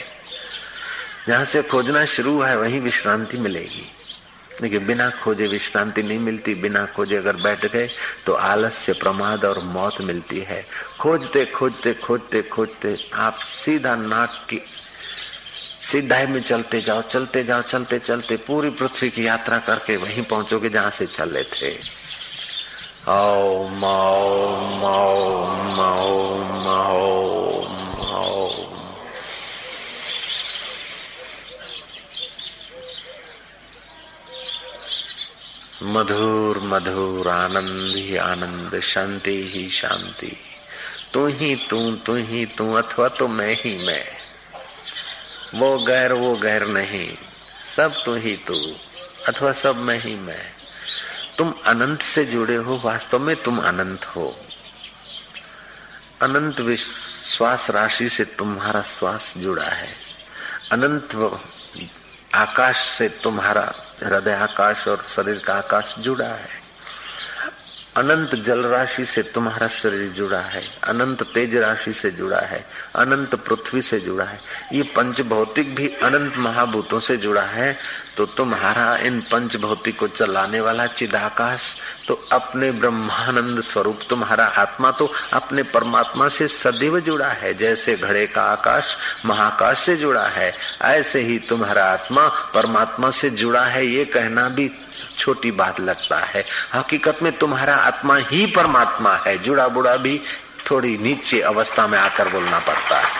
जहाँ 1.29 1.45
से 1.45 1.63
खोजना 1.63 2.05
शुरू 2.05 2.33
हुआ 2.33 2.49
है, 2.49 2.59
वहीं 2.59 2.81
विश्रांति 2.81 3.39
मिलेगी। 3.39 3.93
लेकिन 4.63 4.87
बिना 4.87 5.09
खोजे 5.23 5.47
विश्रांति 5.47 6.03
नहीं 6.03 6.19
मिलती, 6.19 6.55
बिना 6.55 6.85
खोजे 6.87 7.17
अगर 7.17 7.37
बैठ 7.37 7.65
गए 7.67 7.89
तो 8.27 8.33
आलस्य, 8.33 8.93
प्रमाद 8.93 9.45
और 9.45 9.59
मौत 9.65 10.01
मिलती 10.01 10.39
है। 10.41 10.65
खोजते 11.01 11.45
खोजते 11.47 11.93
खोजते 11.95 12.43
खोजते 12.43 12.97
आप 13.15 13.35
सीधा 13.35 13.95
नाक 13.97 14.47
की 14.51 14.61
सीधाई 15.83 16.27
में 16.27 16.41
चलते 16.43 16.81
जाओ 16.81 17.03
चलते 17.03 17.45
जाओ, 17.45 17.63
चलते 17.63 17.99
चलते 17.99 18.37
पूरी 18.47 18.71
पृथ्वी 18.71 19.11
की 19.11 19.27
यात्रा 19.27 19.59
करके 19.59 19.97
वहीं 19.97 20.23
पहुंचोगे 20.25 20.69
जहाँ 20.69 20.91
से 20.91 21.07
चले 21.07 21.43
थे। 21.53 21.75
ओ 23.09 23.69
माओ 23.71 24.57
माओ 24.81 25.47
माओ 25.77 26.37
माओ। 26.65 27.36
मधुर 35.87 36.59
मधुर 36.59 37.29
आनंद 37.29 37.97
ही 37.97 38.17
आनंद, 38.17 38.81
शांति 38.81 39.51
ही 39.55 39.69
शांति। 39.69 40.37
तू 41.13 41.27
ही 41.27 41.67
तू 41.71 41.97
तू 41.97 42.15
ही 42.15 42.47
तू, 42.47 42.75
अथवा 42.75 43.09
तो 43.09 43.29
मैं 43.29 43.55
ही 43.55 43.87
मैं। 43.87 44.05
वो 45.55 45.79
गैर 45.79 46.13
वो 46.13 46.37
गैर 46.37 46.67
नहीं, 46.67 47.15
सब 47.77 48.03
तू 48.05 48.15
ही 48.15 48.37
तू, 48.37 48.77
अथवा 49.29 49.53
सब 49.53 49.77
मैं 49.77 49.99
ही 49.99 50.15
मैं। 50.15 50.53
तुम 51.39 51.55
अनंत 51.67 52.03
से 52.03 52.25
जुड़े 52.25 52.55
हो, 52.55 52.81
वास्तव 52.85 53.19
में 53.19 53.37
तुम 53.37 53.59
अनंत 53.59 54.05
हो। 54.05 54.41
अनंत 56.23 56.61
विश्वास 56.61 57.71
राशि 57.71 58.09
से 58.09 58.25
तुम्हारा 58.25 58.83
श्वास 58.83 59.35
जुड़ा 59.37 59.69
है। 59.69 59.97
अनंत 60.73 61.41
आकाश 62.35 62.77
से 62.77 63.09
तुम्हारा 63.09 63.75
हृदय 64.03 64.33
आकाश 64.33 64.89
और 64.89 65.03
शरीर 65.09 65.39
का 65.39 65.55
आकाश 65.55 65.95
जुड़ा 65.99 66.27
है। 66.27 66.66
अनंत 67.97 68.35
जल 68.37 68.65
राशि 68.67 69.05
से 69.05 69.23
तुम्हारा 69.25 69.67
शरीर 69.69 70.09
जुड़ा 70.13 70.41
है, 70.41 70.63
अनंत 70.85 71.23
तेज 71.35 71.55
राशि 71.57 71.93
से 71.93 72.11
जुड़ा 72.11 72.41
है, 72.41 72.65
अनंत 72.97 73.35
पृथ्वी 73.47 73.83
से 73.83 74.01
जुड़ा 74.01 74.25
है। 74.25 74.41
ये 74.73 74.83
पंच 74.97 75.21
भौतिक 75.23 75.75
भी 75.75 75.89
अनंत 76.03 76.37
महाभूतों 76.39 77.01
से 77.01 77.17
जुड़ा 77.17 77.43
है 77.43 77.77
तो 78.17 78.25
तुम्हारा 78.27 78.97
इन 78.99 79.21
पंच 79.23 79.57
भौतिक 79.57 79.99
को 79.99 80.07
चलाने 80.09 80.61
वाला 80.61 80.87
चिदाकाश 80.89 81.75
तो 82.09 82.15
अपने 82.33 82.71
ब्रह्मानंद 82.73 83.61
स्वरूप 83.63 84.01
तुम्हारा 84.11 84.45
आत्मा 84.59 84.91
तो 84.91 85.11
अपने 85.33 85.63
परमात्मा 85.65 86.29
से 86.29 86.49
सदैव 86.49 86.99
जुड़ा 87.01 87.29
है। 87.29 87.53
जैसे 87.55 87.97
घड़े 87.97 88.27
का 88.27 88.43
आकाश 88.43 88.97
महाकाश 89.27 89.79
से 89.79 89.97
जुड़ा 89.97 90.27
है, 90.29 90.53
ऐसे 90.83 91.23
ही 91.23 91.39
तुम्हारा 91.39 91.85
आत्मा 91.85 92.29
परमात्मा 92.55 93.11
से 93.11 93.31
जुड़ा 93.33 93.65
है, 93.65 93.87
ये 93.87 94.05
कहना 94.07 94.49
भी 94.49 94.71
छोटी 95.19 95.51
बात 95.51 95.81
लगता 95.81 96.19
है। 96.19 96.45
हकीकत 96.75 97.19
में 97.23 97.39
तुम्हारा 97.39 97.77
आत्मा 97.77 98.17
ही 98.17 98.47
परमात्मा 98.47 99.17
है। 99.27 99.39
जुड़ा 99.39 99.69
बुड़ा 99.69 99.97
भी 99.97 100.21
थोड़ी 100.71 100.99
नीचे 100.99 101.41
अवस्था 101.41 101.87
में 101.87 101.99
आकर 101.99 102.29
बोलना 102.29 102.59
पड़ता 102.59 102.99
है। 102.99 103.11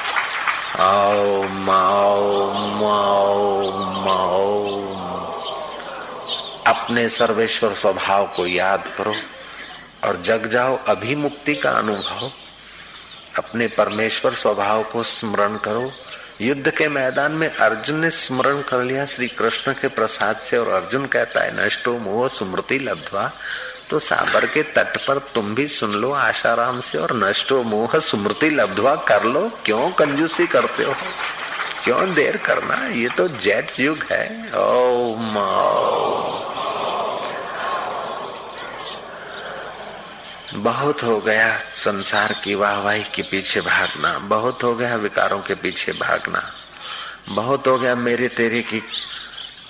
आओ, 0.81 1.43
माओ 1.43 2.53
माओ 2.53 3.71
माओ। 4.05 4.87
अपने 6.67 7.09
सर्वेश्वर 7.09 7.75
स्वभाव 7.75 8.27
को 8.27 8.47
याद 8.47 8.85
करो 8.99 9.15
और 10.05 10.21
जग 10.21 10.47
जाओ 10.47 10.79
अभी 10.89 11.15
मुक्ति 11.15 11.55
का 11.55 11.71
अनुभव। 11.71 12.31
अपने 13.39 13.67
परमेश्वर 13.67 14.35
स्वभाव 14.35 14.83
को 14.83 15.03
स्मरण 15.03 15.57
करो। 15.57 15.93
युद्ध 16.41 16.71
के 16.71 16.89
मैदान 16.89 17.33
में 17.33 17.57
अर्जुन 17.57 17.97
ने 17.97 18.11
स्मरण 18.11 18.63
कर 18.63 18.83
लिया 18.83 19.07
श्री 19.07 19.29
कृष्ण 19.29 19.73
के 19.73 19.89
प्रसाद 19.89 20.37
से, 20.37 20.59
और 20.59 20.69
अर्जुन 20.69 21.07
कहता 21.07 21.41
है, 21.41 21.67
नष्टो 21.67 21.99
मोह 21.99 22.29
स्मृति 22.29 22.79
लब्धवा। 22.79 23.33
तो 23.91 23.99
साबर 23.99 24.47
के 24.47 24.63
तट 24.63 25.07
पर 25.07 25.19
तुम 25.19 25.55
भी 25.55 25.69
सुन 25.69 25.93
लो 25.93 26.13
आशाराम 26.13 26.81
से, 26.81 26.99
और 26.99 27.17
नष्टो 27.17 27.63
मोह 27.63 27.99
स्मृति 27.99 28.51
लब्धवा 28.51 28.95
कर 28.95 29.25
लो। 29.25 29.59
क्यों 29.65 29.91
कंजूसी 29.91 30.47
करते 30.47 30.83
हो? 30.85 30.95
क्यों 31.85 32.15
देर 32.15 32.37
करना? 32.37 32.87
ये 32.89 33.09
तो 33.09 33.29
जेट 33.29 33.73
युग 33.81 33.99
है। 34.11 34.51
ओ 34.55 35.15
बहुत 40.57 41.03
हो 41.03 41.19
गया 41.21 41.59
संसार 41.59 42.33
की 42.45 42.55
वाहवाही 42.55 43.03
के 43.15 43.23
पीछे 43.23 43.61
भागना, 43.61 44.13
बहुत 44.19 44.63
हो 44.63 44.75
गया 44.75 44.97
विकारों 44.97 45.39
के 45.39 45.55
पीछे 45.55 45.93
भागना, 45.93 46.43
बहुत 47.29 47.67
हो 47.67 47.79
गया 47.79 47.95
मेरे 47.95 48.29
तेरे 48.29 48.63
की 48.63 48.81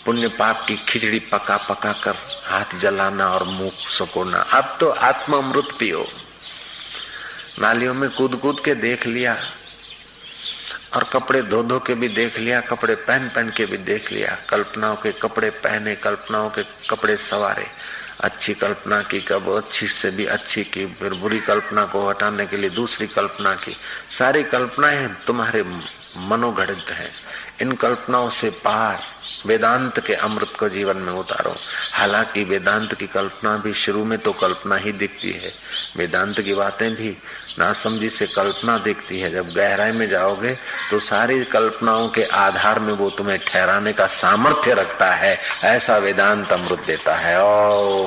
पुण्य 0.04 0.28
पाप 0.28 0.64
की 0.68 0.76
खिचड़ी 0.76 1.18
पका 1.32 1.56
पका 1.56 1.92
कर 1.92 2.16
हाथ 2.44 2.78
जलाना 2.78 3.28
और 3.28 3.44
मुँह 3.44 3.70
सुकोना। 3.88 4.38
अब 4.38 4.76
तो 4.80 4.90
आत्म 4.90 5.36
अमृत 5.36 5.68
पियो। 5.78 6.06
नालियों 7.58 7.94
में 7.94 8.08
कूद 8.10 8.36
कूद 8.36 8.60
के 8.60 8.74
देख 8.74 9.06
लिया 9.06 9.36
और 10.94 11.04
कपड़े 11.04 11.42
धो 11.42 11.62
धो 11.62 11.78
के 11.78 11.94
भी 11.94 12.08
देख 12.08 12.38
लिया, 12.38 12.60
कपड़े 12.60 12.94
पहन 12.94 13.28
पहन 13.28 13.50
के 13.50 13.66
भी 13.66 13.76
देख 13.76 14.12
लिया। 14.12 14.36
कल्पनाओं 14.48 14.96
के 14.96 15.12
कपड़े 15.12 15.50
पहने, 15.50 15.94
कल्पनाओं 15.96 16.50
के 16.50 16.62
कपड़े 16.90 17.16
सवारे। 17.16 17.66
अच्छी 18.20 18.54
कल्पना 18.54 19.02
की, 19.02 19.20
कब 19.20 19.56
अच्छी 19.56 19.86
से 19.86 20.10
भी 20.10 20.26
अच्छी 20.26 20.64
की, 20.64 20.86
फिर 20.86 21.14
बुरी 21.14 21.40
कल्पना 21.40 21.84
को 21.84 22.08
हटाने 22.08 22.46
के 22.46 22.56
लिए 22.56 22.70
दूसरी 22.70 23.06
कल्पना 23.06 23.54
की। 23.54 23.76
सारी 24.10 24.42
कल्पनाएँ 24.42 25.08
तुम्हारे 25.26 25.64
मनोगणित 26.16 26.90
है। 26.90 27.10
इन 27.62 27.72
कल्पनाओं 27.72 28.28
से 28.30 28.50
पार 28.64 28.98
वेदांत 29.46 29.98
के 30.06 30.14
अमृत 30.14 30.52
को 30.58 30.68
जीवन 30.68 30.96
में 30.96 31.12
उतारो 31.12 31.54
हालाँकि 31.94 32.44
वेदांत 32.44 32.94
की 32.94 33.06
कल्पना 33.06 33.56
भी 33.56 33.72
शुरू 33.74 34.04
में 34.04 34.18
तो 34.18 34.32
कल्पना 34.32 34.76
ही 34.76 34.92
दिखती 34.92 35.32
है 35.32 35.52
वेदांत 35.96 36.40
की 36.40 36.54
बातें 36.54 36.94
भी 36.94 37.16
नासमझी 37.58 38.10
से 38.10 38.26
कल्पना 38.26 38.76
दिखती 38.78 39.20
है 39.20 39.30
जब 39.30 39.52
गहराई 39.56 39.92
में 39.92 40.06
जाओगे 40.08 40.54
तो 40.90 40.98
सारी 41.00 41.44
कल्पनाओं 41.44 42.08
के 42.08 42.24
आधार 42.38 42.78
में 42.78 42.92
वो 42.92 43.10
तुम्हें 43.10 43.38
ठहराने 43.38 43.92
का 43.92 44.06
सामर्थ्य 44.06 44.74
रखता 44.74 45.10
है 45.14 45.38
ऐसा 45.64 45.98
वेदांत 45.98 46.52
अमृत 46.52 46.84
देता 46.86 47.14
है 47.14 47.40
ओ, 47.42 48.06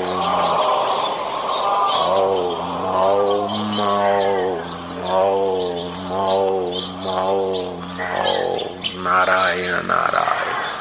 नारायण 9.00 9.86
नारायण। 9.86 10.80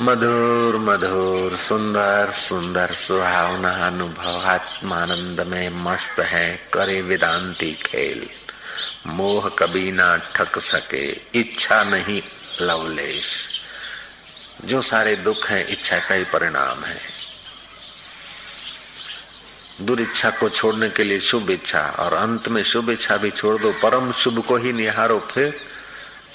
मधुर 0.00 0.76
मधुर, 0.76 1.56
सुंदर 1.56 2.30
सुंदर 2.30 2.94
सुहावना 2.94 3.86
अनुभव 3.86 4.42
आत्मानंद 4.46 5.40
में 5.40 5.70
मस्त 5.70 6.20
है, 6.20 6.68
करे 6.72 7.02
वेदांती 7.02 7.74
खेल। 7.74 8.26
मोह 9.06 9.48
कभी 9.48 9.92
ना 9.92 10.16
ठक 10.16 10.58
सके, 10.58 11.10
इच्छा 11.40 11.84
नहीं 11.84 12.22
लवलेश। 12.60 13.60
जो 14.64 14.82
सारे 14.82 15.16
दुख 15.16 15.46
हैं, 15.46 15.68
इच्छा 15.68 15.98
का 15.98 16.14
ही 16.14 16.24
परिणाम 16.24 16.84
है। 16.84 17.19
दुरिच्छा 19.80 20.30
को 20.30 20.48
छोड़ने 20.48 20.88
के 20.88 21.04
लिए 21.04 21.20
शुभ 21.20 21.50
इच्छा 21.50 21.80
और 21.98 22.12
अंत 22.12 22.48
में 22.48 22.62
शुभ 22.62 22.90
इच्छा 22.90 23.16
भी 23.16 23.30
छोड़ 23.30 23.62
दो। 23.62 23.72
परम 23.72 24.12
शुभ 24.12 24.44
को 24.46 24.56
ही 24.56 24.72
निहारो 24.72 25.18
फिर। 25.20 25.60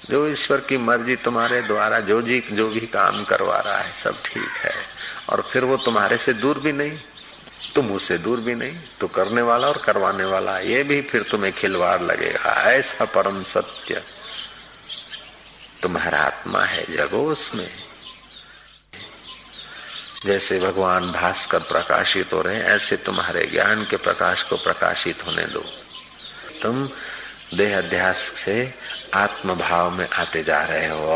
जो 0.10 0.28
ईश्वर 0.28 0.58
की 0.58 0.78
मर्ज़ी 0.78 1.16
तुम्हारे 1.16 1.62
द्वारा, 1.62 2.00
जो 2.00 2.22
जी, 2.22 2.44
जो 2.52 2.68
भी 2.68 2.80
काम 2.80 3.24
करवा 3.24 3.60
रहा 3.60 3.78
है, 3.78 3.94
सब 3.94 4.22
ठीक 4.26 4.58
है। 4.64 4.74
और 5.30 5.42
फिर 5.42 5.64
वो 5.64 5.78
तुम्हारे 5.78 6.18
से 6.18 6.34
दूर 6.34 6.60
भी 6.60 6.72
नहीं, 6.72 7.00
तुम 7.76 7.92
उससे 7.92 8.18
दूर 8.18 8.40
भी 8.40 8.56
नहीं। 8.56 8.78
तो 9.00 9.08
करने 9.08 9.42
वाला 9.42 9.68
और 9.68 9.78
करवाने 9.78 10.26
वाला, 10.26 10.60
ये 10.60 10.84
भी 10.84 11.02
फिर 11.02 11.24
तुम्हें 11.24 11.54
खिलवाड़ 11.54 12.02
लगेगा। 12.02 12.72
ऐसा 12.72 13.06
परम 13.06 13.44
सत्य 13.44 14.04
तुम्हारा 15.82 16.20
आत्मा 16.20 16.62
है 16.62 16.86
जगो, 16.98 17.24
उसमें 17.24 17.70
जैसे 20.26 20.60
भगवान 20.60 21.12
भास्कर 21.12 21.60
प्रकाशित 21.60 22.34
हो 22.34 22.42
रहे 22.42 22.56
हैं, 22.56 22.64
ऐसे 22.64 22.98
तुम्हारे 22.98 23.46
ज्ञान 23.46 23.84
के 23.84 23.98
प्रकाश 23.98 24.44
को 24.44 24.56
प्रकाशित 24.56 25.26
होने 25.28 25.44
दो। 25.44 25.66
तुम 26.62 26.90
देह 27.58 27.78
अध्यास 27.78 28.18
से 28.18 28.74
आत्म 29.14 29.56
भाव 29.56 29.90
में 29.90 30.10
आते 30.10 30.44
जा 30.44 30.64
रहे 30.64 30.88
हो। 30.88 31.12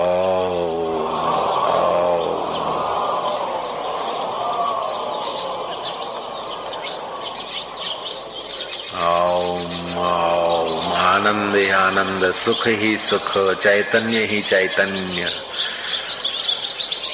आनंद 10.96 11.72
आनंद, 11.72 12.32
सुख 12.32 12.68
ही 12.68 12.98
सुख, 12.98 13.38
चैतन्य 13.38 14.26
ही 14.26 14.42
चैतन्य। 14.42 15.44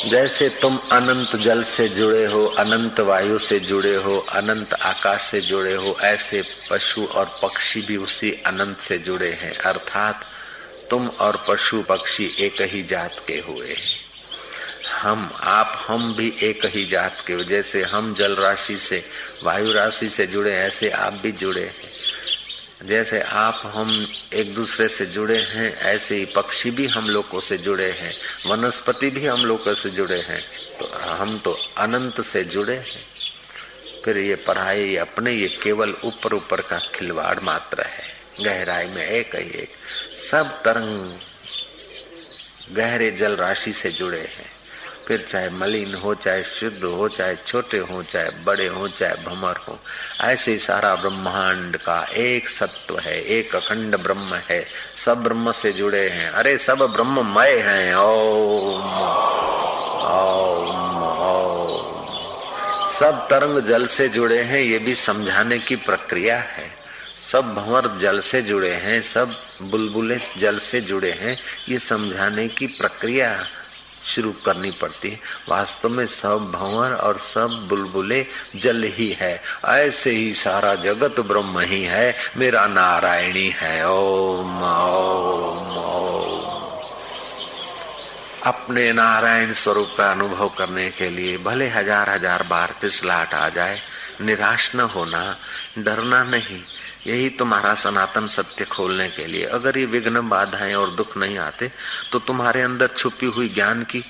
जैसे 0.10 0.50
तुम 0.50 0.78
अनंत 0.78 1.36
जल 1.36 1.64
से 1.64 1.88
जुड़े 1.90 2.26
हो, 2.26 2.46
अनंत 2.46 3.00
वायु 3.00 3.40
से 3.40 3.60
जुड़े 3.60 3.96
हो, 3.96 4.18
अनंत 4.18 4.74
आकाश 4.74 5.22
से 5.22 5.42
जुड़े 5.42 5.74
हो, 5.74 5.98
ऐसे 6.02 6.44
पशु 6.70 7.06
और 7.06 7.40
पक्षी 7.44 7.82
भी 7.82 7.98
उसी 7.98 8.32
अनंत 8.32 8.80
से 8.80 8.98
जुड़े 8.98 9.32
हैं। 9.34 9.58
अर्थात 9.58 10.26
तुम 10.90 11.08
और 11.08 11.46
पशु 11.48 11.84
पक्षी 11.90 12.36
एक 12.40 12.62
ही 12.62 12.84
जात 12.84 13.16
के 13.28 13.34
हुए 13.34 13.76
हम, 14.92 15.32
आप, 15.40 15.86
हम 15.88 16.16
भी 16.16 16.34
एक 16.44 16.66
ही 16.66 16.86
जात 16.86 17.24
के 17.28 17.34
हो 17.34 17.44
जैसे 17.44 17.84
हम 17.84 18.14
जल 18.14 18.36
राशि 18.36 18.78
से, 18.78 19.06
वायु 19.44 19.72
राशि 19.72 20.10
से 20.10 20.28
जुड़े 20.28 20.54
ऐसे 20.54 20.90
आप 20.90 21.14
भी 21.14 21.32
जुड़े 21.32 21.62
हैं। 21.62 21.74
जैसे 22.84 23.22
आप 23.22 23.62
हम 23.66 24.08
एक 24.34 24.54
दूसरे 24.54 24.90
से 24.90 25.06
जुड़े 25.06 25.38
हैं, 25.38 25.78
ऐसे 25.78 26.16
ही 26.16 26.26
पक्षी 26.26 26.72
भी 26.72 26.88
हम 26.88 27.10
लोगों 27.10 27.40
से 27.40 27.58
जुड़े 27.58 27.92
हैं, 27.92 28.14
वनस्पति 28.48 29.10
भी 29.10 29.26
हम 29.26 29.46
लोगों 29.46 29.74
से 29.74 29.90
जुड़े 29.90 30.20
हैं। 30.22 30.42
तो 30.78 30.86
हम 30.98 31.40
तो 31.40 31.58
अनंत 31.78 32.22
से 32.22 32.44
जुड़े 32.44 32.76
हैं। 32.76 33.08
फिर 34.06 34.18
ये 34.18 34.36
पढ़ाई 34.36 34.96
अपने, 34.96 35.32
ये 35.32 35.48
केवल 35.48 35.96
ऊपर 36.06 36.34
ऊपर 36.34 36.62
का 36.62 36.80
खिलवाड़ 36.80 37.40
मात्र 37.40 37.82
है। 37.82 38.16
गहराई 38.44 38.86
में 38.86 39.08
एक 39.08 39.36
ही 39.36 39.42
एक। 39.42 39.70
सब 40.32 40.64
तरंग 40.64 41.20
गहरे 42.76 43.12
जल 43.12 43.36
राशि 43.36 43.74
से 43.74 43.92
जुड़े 43.92 44.20
हैं। 44.20 44.55
फिर 45.08 45.28
चाहे 45.30 45.50
मलिन 45.50 45.94
हो, 45.94 46.16
चाहे 46.16 46.44
शुद्ध 46.44 46.84
हो, 46.84 47.10
चाहे 47.10 47.36
छोटे 47.48 47.78
हो, 47.78 48.04
चाहे 48.04 48.30
बड़े 48.30 48.68
हो, 48.68 48.88
चाहे 48.88 49.16
भमर 49.16 49.56
हो, 49.68 49.80
ऐसे 50.22 50.58
सारा 50.58 50.96
ब्रह्मांड 50.96 51.78
का 51.78 52.08
एक 52.16 52.50
सत्व 52.50 53.00
है, 53.00 53.24
एक 53.24 53.56
अखंड 53.56 53.98
ब्रह्म 53.98 54.36
है। 54.50 54.68
सब 55.06 55.24
ब्रह्म 55.24 55.52
से 55.52 55.72
जुड़े 55.72 56.10
हैं। 56.10 56.30
अरे 56.30 56.58
सब 56.58 56.78
ब्रह्ममय 56.78 57.52
हैं। 57.52 57.96
ओम 57.96 58.84
ओम 60.06 60.98
ओम। 61.04 61.86
सब 63.00 63.28
तरंग 63.30 63.60
जल 63.60 63.88
से 63.88 64.10
जुड़े 64.10 64.42
हैं, 64.42 64.60
ये 64.60 64.80
भी 64.80 64.96
समझाने 64.96 65.60
की 65.60 65.76
प्रक्रिया 65.76 66.38
है। 66.38 66.72
सब 67.32 67.54
भंवर 67.54 67.98
जल 68.02 68.20
से 68.20 68.42
जुड़े 68.42 68.74
हैं, 68.74 69.02
सब 69.02 69.32
बुलबुले 69.62 70.20
जल 70.38 70.60
से 70.60 70.82
जुड़े 70.82 71.12
हैं, 71.12 71.40
ये 71.70 71.80
समझाने 71.80 72.48
की 72.48 72.68
प्रक्रिया 72.68 73.48
शुरू 74.06 74.32
करनी 74.46 74.72
पड़ती 74.72 75.10
है। 75.10 75.20
वास्तव 75.50 75.90
में 75.90 76.06
सब 76.08 76.52
भंवर 76.52 76.94
और 76.96 77.20
सब 77.24 77.66
बुलबुले 77.70 78.26
जल 78.56 78.84
ही 78.96 79.10
है। 79.12 79.42
ऐसे 79.66 80.12
ही 80.12 80.34
सारा 80.34 80.76
जगत 80.76 81.20
ब्रह्म 81.20 81.60
ही 81.62 81.84
है। 81.84 82.16
मेरा 82.38 82.66
नारायणी 82.68 83.48
है। 83.56 83.88
ओम 83.90 84.64
ओम 84.64 85.74
अपने 88.46 88.92
नारायण 88.94 89.52
स्वरूप 89.54 89.94
का 89.98 90.12
अनुभव 90.12 90.50
करने 90.50 90.90
के 90.92 91.10
लिए 91.10 91.38
भले 91.38 91.68
हज़ार 91.70 92.10
हज़ार 92.10 92.44
बार 92.44 92.76
फिसलाहट 92.82 93.34
आ 93.34 93.48
जाए, 93.50 93.80
निराश 94.22 94.72
न 94.76 94.80
होना, 94.80 95.24
डरना 95.78 96.24
नहीं। 96.24 96.62
यही 97.08 97.30
तुम्हारा 97.30 97.74
सनातन 97.76 98.28
सत्य 98.28 98.66
खोलने 98.66 99.10
के 99.10 99.26
लिए। 99.28 99.44
अगर 99.46 99.78
ये 99.78 99.86
विघ्न 99.86 100.28
बाधाएँ 100.30 100.74
और 100.74 100.90
दुख 100.90 101.18
नहीं 101.18 101.38
आते 101.38 101.72
तो 102.12 102.20
तुम्हारे 102.20 102.62
अंदर 102.62 102.88
छुपी 102.88 103.26
हुई 103.26 103.50
ज्ञान 103.50 103.84
की 103.84 104.04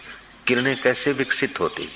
किरणें 0.48 0.76
कैसे 0.82 1.12
विकसित 1.12 1.60
होती? 1.60 1.90